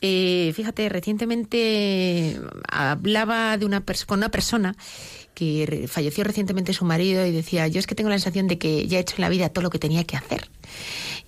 [0.00, 4.76] eh, fíjate, recientemente hablaba de una con una persona
[5.40, 8.86] que falleció recientemente su marido y decía, yo es que tengo la sensación de que
[8.86, 10.50] ya he hecho en la vida todo lo que tenía que hacer.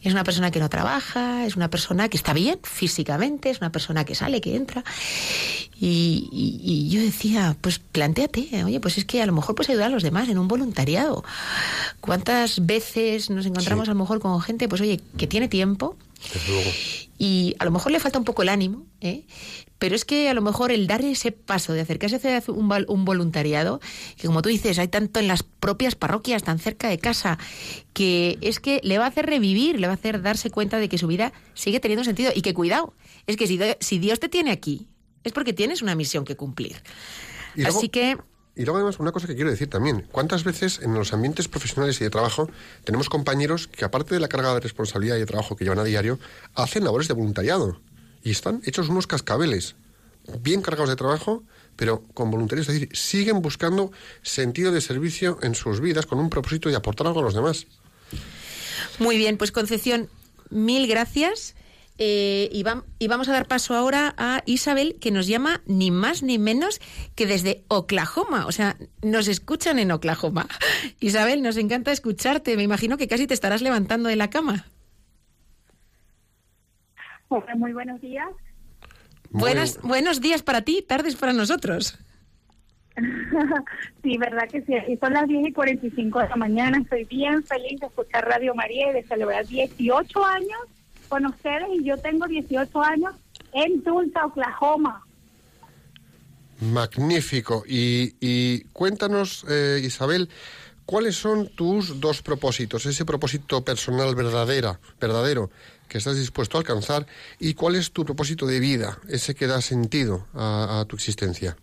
[0.03, 3.59] Y es una persona que no trabaja, es una persona que está bien físicamente, es
[3.61, 4.85] una persona que sale, que entra.
[5.81, 9.71] Y, y- y yo decía, pues planteate, oye, pues es que a lo mejor puedes
[9.71, 11.25] ayudar a los demás en un voluntariado.
[12.01, 13.91] ¿Cuántas veces nos encontramos Sí.
[13.91, 15.97] a lo mejor con gente, pues oye, que tiene tiempo
[16.33, 16.71] Desde luego.
[17.19, 19.23] y a lo mejor le falta un poco el ánimo, ¿eh?
[19.83, 22.73] Pero es que a lo mejor el dar ese paso de acercarse a hacer un,
[22.87, 23.81] un, voluntariado,
[24.17, 27.37] que como tú dices, hay tanto en las propias parroquias, tan cerca de casa,
[27.93, 30.89] que es que le va a hacer revivir, le va a hacer darse cuenta de
[30.89, 32.31] que su vida sigue teniendo sentido.
[32.33, 32.95] Y que cuidado,
[33.27, 34.87] es que si, si Dios te tiene aquí,
[35.25, 36.81] es porque tienes una misión que cumplir.
[37.67, 38.19] Así que
[38.55, 42.01] y luego además una cosa que quiero decir también, ¿cuántas veces en los ambientes profesionales
[42.01, 42.49] y de trabajo
[42.85, 45.85] tenemos compañeros que aparte de la carga de responsabilidad y de trabajo que llevan a
[45.85, 46.21] diario,
[46.55, 47.81] hacen labores de voluntariado
[48.23, 49.77] y están hechos unos cascabeles,
[50.41, 51.43] bien cargados de trabajo,
[51.77, 53.93] pero con voluntarios, es decir, siguen buscando
[54.23, 57.67] sentido de servicio en sus vidas con un propósito de aportar algo a los demás.
[58.99, 60.09] Muy bien, pues Concepción,
[60.51, 61.55] mil gracias.
[61.99, 62.65] Eh, y,
[62.99, 66.81] y, vamos a dar paso ahora a Isabel, que nos llama ni más ni menos
[67.15, 68.47] que desde Oklahoma.
[68.47, 70.49] O sea, nos escuchan en Oklahoma.
[71.01, 72.57] Isabel, nos encanta escucharte.
[72.57, 74.67] Me imagino que casi te estarás levantando de la cama.
[77.57, 78.29] Muy buenos días.
[79.31, 81.99] Buenas, buenos días para ti, tardes para nosotros.
[84.03, 84.75] sí, verdad que sí.
[84.89, 86.79] Y son las 10 y 45 de la mañana.
[86.79, 90.61] Estoy bien feliz de escuchar Radio María y de celebrar 18 años
[91.09, 93.15] con ustedes y yo tengo 18 años
[93.53, 95.03] en Tulsa, Oklahoma.
[96.61, 97.65] Magnífico.
[97.67, 100.29] Y, cuéntanos, eh, Isabel,
[100.85, 102.87] ¿cuáles son tus dos propósitos?
[102.87, 105.51] Ese propósito personal verdadera, verdadero
[105.93, 107.07] que estás dispuesto a alcanzar
[107.39, 111.55] y cuál es tu propósito de vida, ese que da sentido a, tu existencia.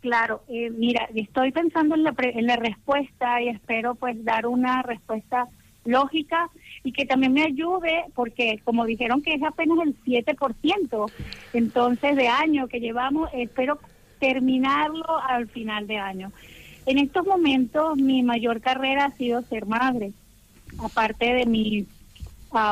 [0.00, 4.82] Claro, eh, mira, estoy pensando en la, en la respuesta y espero pues dar una
[4.82, 5.46] respuesta
[5.84, 6.50] lógica
[6.82, 11.10] y que también me ayude, porque como dijeron que es apenas el 7%,
[11.52, 13.78] entonces de año que llevamos, espero
[14.18, 16.32] terminarlo al final de año.
[16.86, 20.12] En estos momentos mi mayor carrera ha sido ser madre,
[20.78, 21.46] aparte de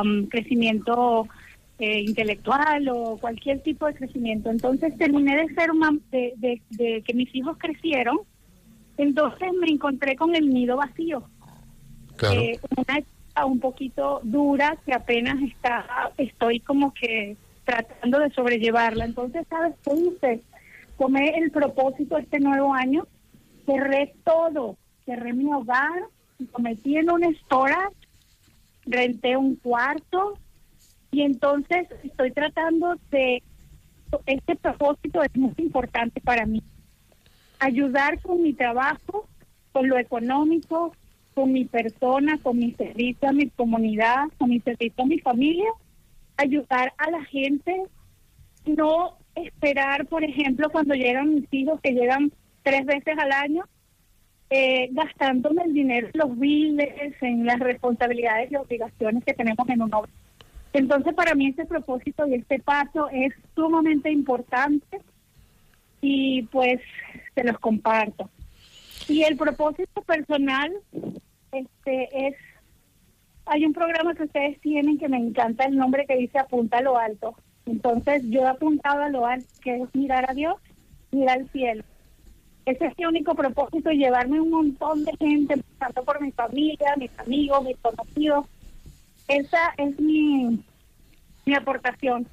[0.02, 1.26] mi crecimiento
[1.78, 4.50] eh, intelectual o cualquier tipo de crecimiento.
[4.50, 8.18] Entonces terminé de ser una, de, de que mis hijos crecieron,
[8.96, 11.28] entonces me encontré con el nido vacío
[12.22, 19.04] eh, una etapa un poquito dura que apenas está, estoy como que tratando de sobrellevarla.
[19.04, 20.42] Entonces, ¿sabes qué hice?
[20.98, 23.06] Tomé el propósito este nuevo año,
[23.66, 26.04] cerré todo, cerré mi hogar,
[26.38, 27.96] me metí en un storage,
[28.86, 30.38] renté un cuarto
[31.10, 33.42] y entonces estoy tratando de,
[34.26, 36.62] este propósito es muy importante para mí,
[37.58, 39.28] ayudar con mi trabajo,
[39.72, 40.92] con lo económico,
[41.34, 45.70] con mi persona, con mi servicio a mi comunidad, con mi servicio a mi familia,
[46.36, 47.82] ayudar a la gente,
[48.66, 52.32] no esperar, por ejemplo, cuando llegan mis hijos, que llegan
[52.62, 53.64] tres veces al año,
[54.50, 59.94] eh, gastándome el dinero los biles, en las responsabilidades y obligaciones que tenemos en un
[59.94, 60.10] hogar.
[60.72, 65.00] Entonces, para mí este propósito y este paso es sumamente importante
[66.00, 66.80] y pues
[67.34, 68.28] se los comparto.
[69.08, 70.72] Y el propósito personal
[71.52, 72.34] este es
[73.46, 76.82] hay un programa que ustedes tienen que me encanta el nombre que dice apunta a
[76.82, 77.36] lo alto.
[77.66, 80.56] Entonces yo he apuntado a lo alto, que es mirar a Dios,
[81.10, 81.84] mirar al cielo.
[82.66, 87.10] Ese es mi único propósito, llevarme un montón de gente, tanto por mi familia, mis
[87.18, 88.46] amigos, mis conocidos.
[89.28, 90.62] Esa es mi,
[91.44, 92.26] mi aportación.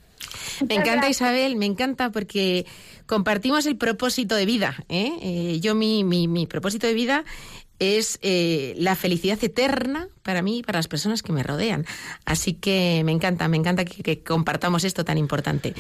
[0.68, 2.66] me encanta Isabel, me encanta porque
[3.08, 4.76] compartimos el propósito de vida.
[4.88, 5.12] ¿eh?
[5.22, 7.26] Eh, yo mi, mi, mi, propósito de vida
[7.82, 11.86] es eh, la felicidad eterna para mí y para las personas que me rodean.
[12.26, 15.74] Así que me encanta, me encanta que, compartamos esto tan importante.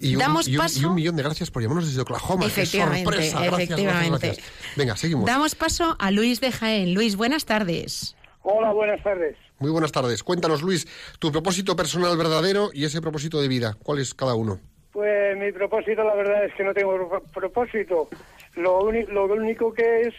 [0.00, 0.80] Y un, Damos paso...
[0.80, 2.46] y un millón de gracias por llamarnos desde Oklahoma.
[2.46, 4.36] Efectivamente, efectivamente.
[4.74, 5.24] Venga, seguimos.
[5.24, 6.94] Damos paso a Luis de Jaén.
[6.94, 8.16] Luis, buenas tardes.
[8.42, 9.36] Hola, buenas tardes.
[9.60, 10.24] Muy buenas tardes.
[10.24, 10.88] Cuéntanos, Luis,
[11.20, 13.76] tu propósito personal verdadero y ese propósito de vida.
[13.84, 14.58] ¿Cuál es cada uno?
[14.92, 18.08] Pues mi propósito, la verdad es que no tengo propósito.
[18.56, 20.14] Lo, lo único que es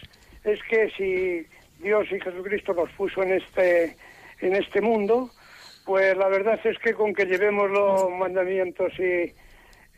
[0.48, 1.48] es que si
[1.84, 3.96] Dios y Jesucristo nos puso en este,
[4.42, 5.30] en este mundo,
[5.86, 9.34] pues la verdad es que con que llevemos los mandamientos y,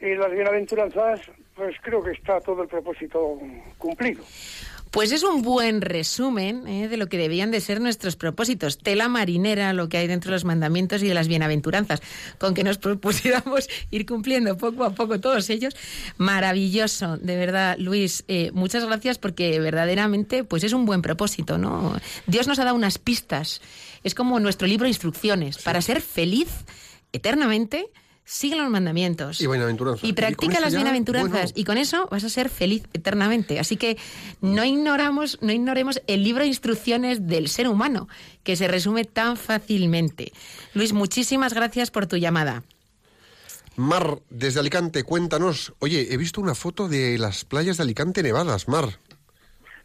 [0.06, 1.22] y las bienaventuranzas,
[1.56, 3.40] pues creo que está todo el propósito
[3.78, 4.24] cumplido.
[4.92, 6.88] Pues es un buen resumen ¿eh?
[6.88, 8.80] de lo que debían de ser nuestros propósitos.
[8.80, 12.02] Tela marinera, lo que hay dentro de los mandamientos y de las bienaventuranzas,
[12.40, 15.76] con que nos propusiéramos ir cumpliendo poco a poco todos ellos.
[16.18, 18.24] Maravilloso, de verdad, Luis.
[18.28, 21.96] Eh, muchas gracias porque verdaderamente pues es un buen propósito, ¿no?
[22.26, 23.62] Dios nos ha dado unas pistas.
[24.04, 26.50] Es como nuestro libro de instrucciones para ser feliz
[27.12, 27.90] eternamente
[28.32, 29.42] sigue los mandamientos.
[29.42, 30.04] Y bienaventuranzas.
[30.08, 31.32] Y practica las bienaventuranzas.
[31.32, 33.60] bueno, Y con eso vas a ser feliz eternamente.
[33.60, 33.98] Así que
[34.40, 38.08] no ignoramos, no ignoremos el libro de instrucciones del ser humano,
[38.44, 40.32] que se resume tan fácilmente.
[40.76, 42.62] Luis, muchísimas gracias por tu llamada.
[43.76, 45.74] Mar, desde Alicante, cuéntanos.
[45.80, 49.00] Oye, he visto una foto de las playas de Alicante nevadas, Mar.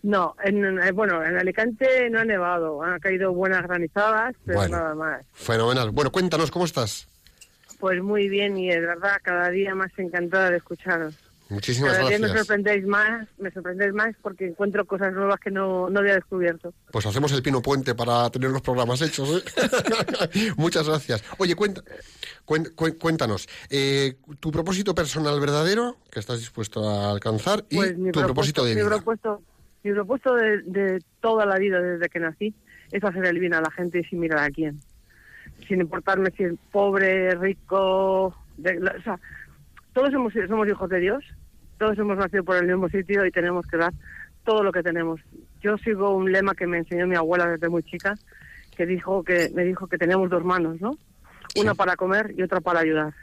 [0.03, 4.77] No, en, eh, bueno, en Alicante no ha nevado, han caído buenas granizadas, pero Bueno.
[4.77, 5.25] nada más.
[5.33, 5.93] Fenomenal.
[5.93, 7.09] Bueno, cuéntanos, ¿cómo estás?
[7.85, 11.15] Pues muy bien y de verdad cada día más encantada de escucharos.
[11.51, 12.47] Muchísimas cada día me gracias.
[12.47, 16.73] sorprendéis más, me sorprendéis más porque encuentro cosas nuevas que no, no había descubierto.
[16.91, 19.29] Pues hacemos el pino puente para tener los programas hechos.
[19.45, 20.51] ¿eh?
[20.57, 21.23] Muchas gracias.
[21.37, 21.83] Oye, cuenta,
[22.47, 27.99] cuen- cuen- cuéntanos, eh, tu propósito personal verdadero que estás dispuesto a alcanzar y Pues
[27.99, 28.89] mi tu propósito de mi vida.
[28.97, 29.43] propuesto,
[29.83, 32.55] mi propuesto de, de toda la vida desde que nací
[32.93, 34.81] es hacer el bien a la gente y sin mirar a quién.
[35.69, 39.19] Sin importarme si es pobre, rico, de- o sea,
[39.93, 41.25] todos somos, somos hijos de Dios,
[41.79, 43.93] todos hemos nacido por el mismo sitio y tenemos que dar
[44.45, 45.21] todo lo que tenemos.
[45.63, 48.15] Yo sigo un lema que me enseñó mi abuela desde muy chica,
[48.77, 50.99] que dijo que me dijo que tenemos dos manos, ¿no?
[51.57, 53.15] Una para comer y otra para ayudar.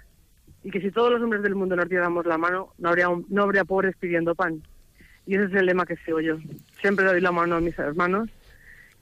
[0.63, 3.25] Y que si todos los hombres del mundo nos diéramos la mano, no habría un-
[3.29, 4.61] no habría pobres pidiendo pan.
[5.27, 6.37] Y ese es el lema que sigo yo.
[6.79, 8.29] Siempre doy la mano a mis hermanos.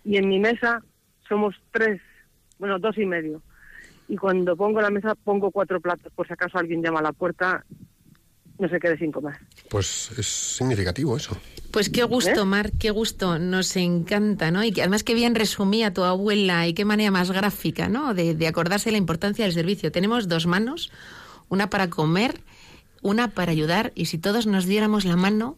[0.04, 0.82] Y en mi mesa
[1.28, 2.02] somos tres,
[2.60, 3.41] bueno, dos y medio.
[4.07, 7.14] Y cuando pongo la mesa pongo cuatro platos, por si acaso alguien llama a la
[7.14, 7.64] puerta,
[8.57, 9.38] no se quede sin comer.
[9.70, 11.38] Pues es significativo eso.
[11.72, 14.64] Pues qué gusto, Mar, qué gusto, nos encanta, ¿no?
[14.64, 18.14] Y que además qué bien resumía tu abuela y qué manera más gráfica, ¿no?
[18.14, 19.91] De, de acordarse la importancia del servicio.
[19.91, 20.91] Tenemos dos manos,
[21.47, 22.41] una para comer,
[23.01, 25.55] una para ayudar, y si todos nos diéramos la mano,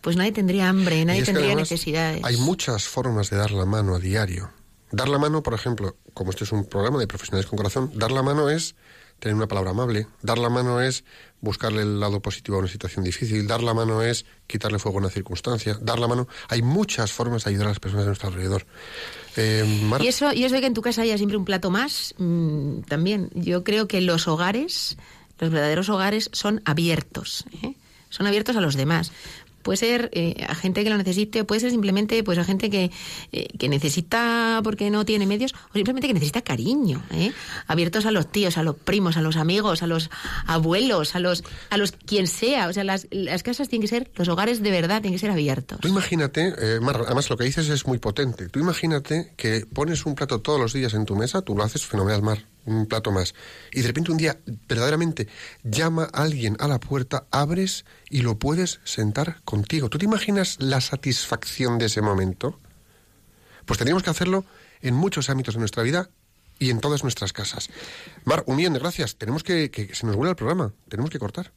[0.00, 2.24] pues nadie tendría hambre, nadie tendría además necesidades.
[2.24, 4.50] Hay muchas formas de dar la mano a diario.
[4.92, 8.12] Dar la mano, por ejemplo, como este es un programa de profesionales con corazón, dar
[8.12, 8.74] la mano es
[9.18, 11.04] tener una palabra amable, dar la mano es
[11.40, 15.02] buscarle el lado positivo a una situación difícil, dar la mano es quitarle fuego a
[15.02, 16.26] una circunstancia, dar la mano...
[16.48, 18.66] Hay muchas formas de ayudar a las personas de nuestro alrededor.
[19.36, 19.64] Eh,
[20.00, 22.80] Y eso, y eso de que en tu casa haya siempre un plato más, mm,
[22.82, 23.30] también.
[23.34, 24.96] Yo creo que los hogares,
[25.38, 27.44] los verdaderos hogares, son abiertos.
[27.62, 27.74] ¿eh?
[28.08, 29.12] Son abiertos a los demás.
[29.62, 32.90] Puede ser eh, a gente que lo necesite, puede ser simplemente pues a gente que,
[33.32, 37.02] eh, que necesita porque no tiene medios, o simplemente que necesita cariño.
[37.12, 37.32] ¿eh?
[37.66, 40.10] Abiertos a los tíos, a los primos, a los amigos, a los
[40.46, 42.68] abuelos, a los a los quien sea.
[42.68, 45.30] O sea, las, las casas tienen que ser, los hogares de verdad tienen que ser
[45.30, 45.80] abiertos.
[45.80, 48.48] Tú imagínate, eh, además lo que dices es muy potente.
[48.48, 51.84] Tú imagínate que pones un plato todos los días en tu mesa, tú lo haces
[51.86, 53.34] fenomenal, Mar, un plato más.
[53.72, 54.38] Y de repente un día,
[54.68, 55.28] verdaderamente,
[55.62, 59.88] llama a alguien a la puerta, abres y lo puedes sentar contigo.
[59.88, 62.58] ¿Tú te imaginas la satisfacción de ese momento?
[63.64, 64.44] Pues tendríamos que hacerlo
[64.80, 66.10] en muchos ámbitos de nuestra vida
[66.58, 67.70] y en todas nuestras casas.
[68.24, 69.16] Mar, un millón de gracias.
[69.16, 70.72] Tenemos que, que se nos vuelve el programa.
[70.88, 71.52] Tenemos que cortar.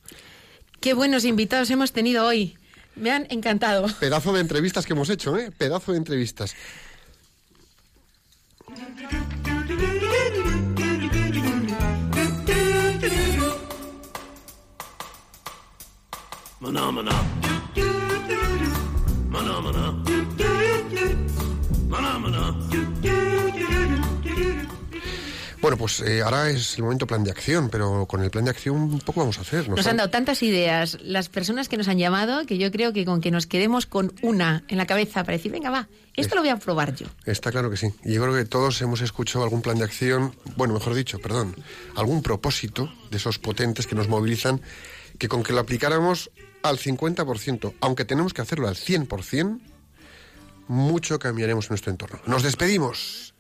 [0.80, 2.58] Qué buenos invitados hemos tenido hoy.
[2.96, 3.88] Me han encantado.
[4.00, 5.52] Pedazo de entrevistas que hemos hecho, ¿eh?
[5.52, 6.56] Pedazo de entrevistas.
[16.66, 16.92] Maná.
[21.90, 22.56] Maná, maná.
[25.62, 28.52] Bueno, pues eh, ahora es el momento plan de acción, pero con el plan de
[28.52, 29.68] acción un poco vamos a hacer.
[29.70, 33.06] Nos han dado tantas ideas las personas que nos han llamado que yo creo que
[33.06, 36.42] con que nos quedemos con una en la cabeza para decir, venga, va, esto lo
[36.42, 37.08] voy a probar yo.
[37.26, 37.88] Está claro que sí.
[38.04, 41.56] Y yo creo que todos hemos escuchado algún plan de acción, bueno, mejor dicho, perdón,
[41.96, 44.62] algún propósito de esos potentes que nos movilizan,
[45.18, 46.30] que con que lo aplicáramos
[46.70, 49.60] al 50%, aunque tenemos que hacerlo al 100%,
[50.68, 52.20] mucho cambiaremos en nuestro entorno.
[52.26, 53.34] Nos despedimos.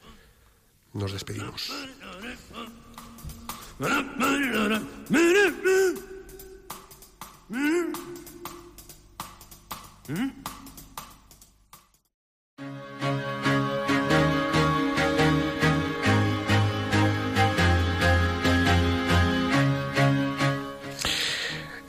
[0.94, 1.72] Nos despedimos.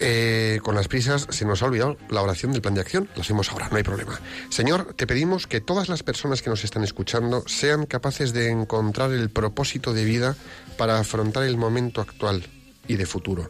[0.09, 3.09] Eh, con las prisas se nos ha olvidado la oración del plan de acción.
[3.17, 4.21] La hacemos ahora, no hay problema.
[4.51, 9.11] Señor, te pedimos que todas las personas que nos están escuchando sean capaces de encontrar
[9.11, 10.37] el propósito de vida
[10.79, 12.47] para afrontar el momento actual
[12.89, 13.49] y de futuro.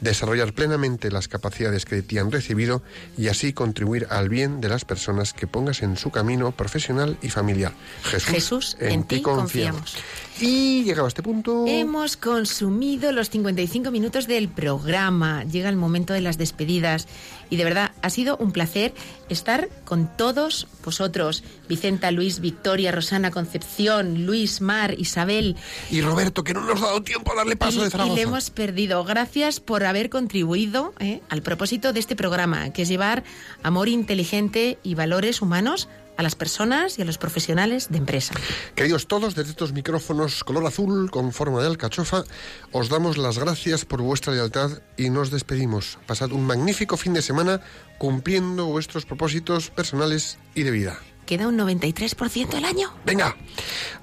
[0.00, 2.82] Desarrollar plenamente las capacidades que de ti han recibido
[3.16, 7.30] y así contribuir al bien de las personas que pongas en su camino profesional y
[7.30, 7.72] familiar.
[8.02, 9.96] Jesús, Jesús, en ti confiamos.
[10.40, 11.64] Y llegado a este punto...
[11.68, 15.44] Hemos consumido los 55 minutos del programa.
[15.44, 17.06] Llega el momento de las despedidas.
[17.50, 18.94] Y de verdad, ha sido un placer
[19.28, 21.44] estar con todos vosotros.
[21.68, 25.56] Vicenta, Luis, Victoria, Rosana, Concepción, Luis, Mar, Isabel.
[25.88, 28.16] Y Roberto, que no nos ha dado tiempo a darle paso y, de y Zaragoza.
[28.16, 29.04] le hemos perdido perdido.
[29.04, 31.20] Gracias por haber contribuido ¿eh?
[31.28, 33.22] al propósito de este programa, que es llevar
[33.62, 38.34] amor inteligente y valores humanos a las personas y a los profesionales de empresa.
[38.74, 42.24] Queridos todos, desde estos micrófonos color azul con forma de alcachofa,
[42.72, 45.98] os damos las gracias por vuestra lealtad y nos despedimos.
[46.08, 47.60] Pasad un magnífico fin de semana
[47.98, 50.98] cumpliendo vuestros propósitos personales y de vida.
[51.26, 52.92] Queda un 93% del año.
[53.04, 53.36] Venga,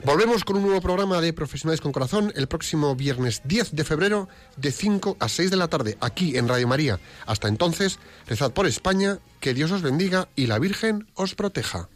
[0.04, 4.28] volvemos con un nuevo programa de Profesionales con Corazón el próximo viernes 10 de febrero
[4.58, 7.00] de 5 a 6 de la tarde aquí en Radio María.
[7.26, 11.90] Hasta entonces, rezad por España, que Dios os bendiga y la Virgen os proteja.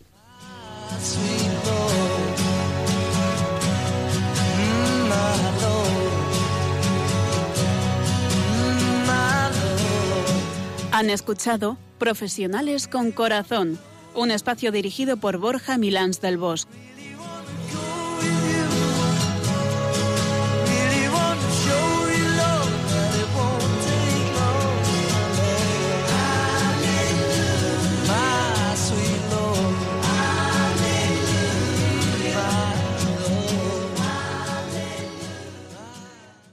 [10.91, 13.77] Han escuchado Profesionales con Corazón,
[14.15, 16.84] un espacio dirigido por Borja Milans del Bosque.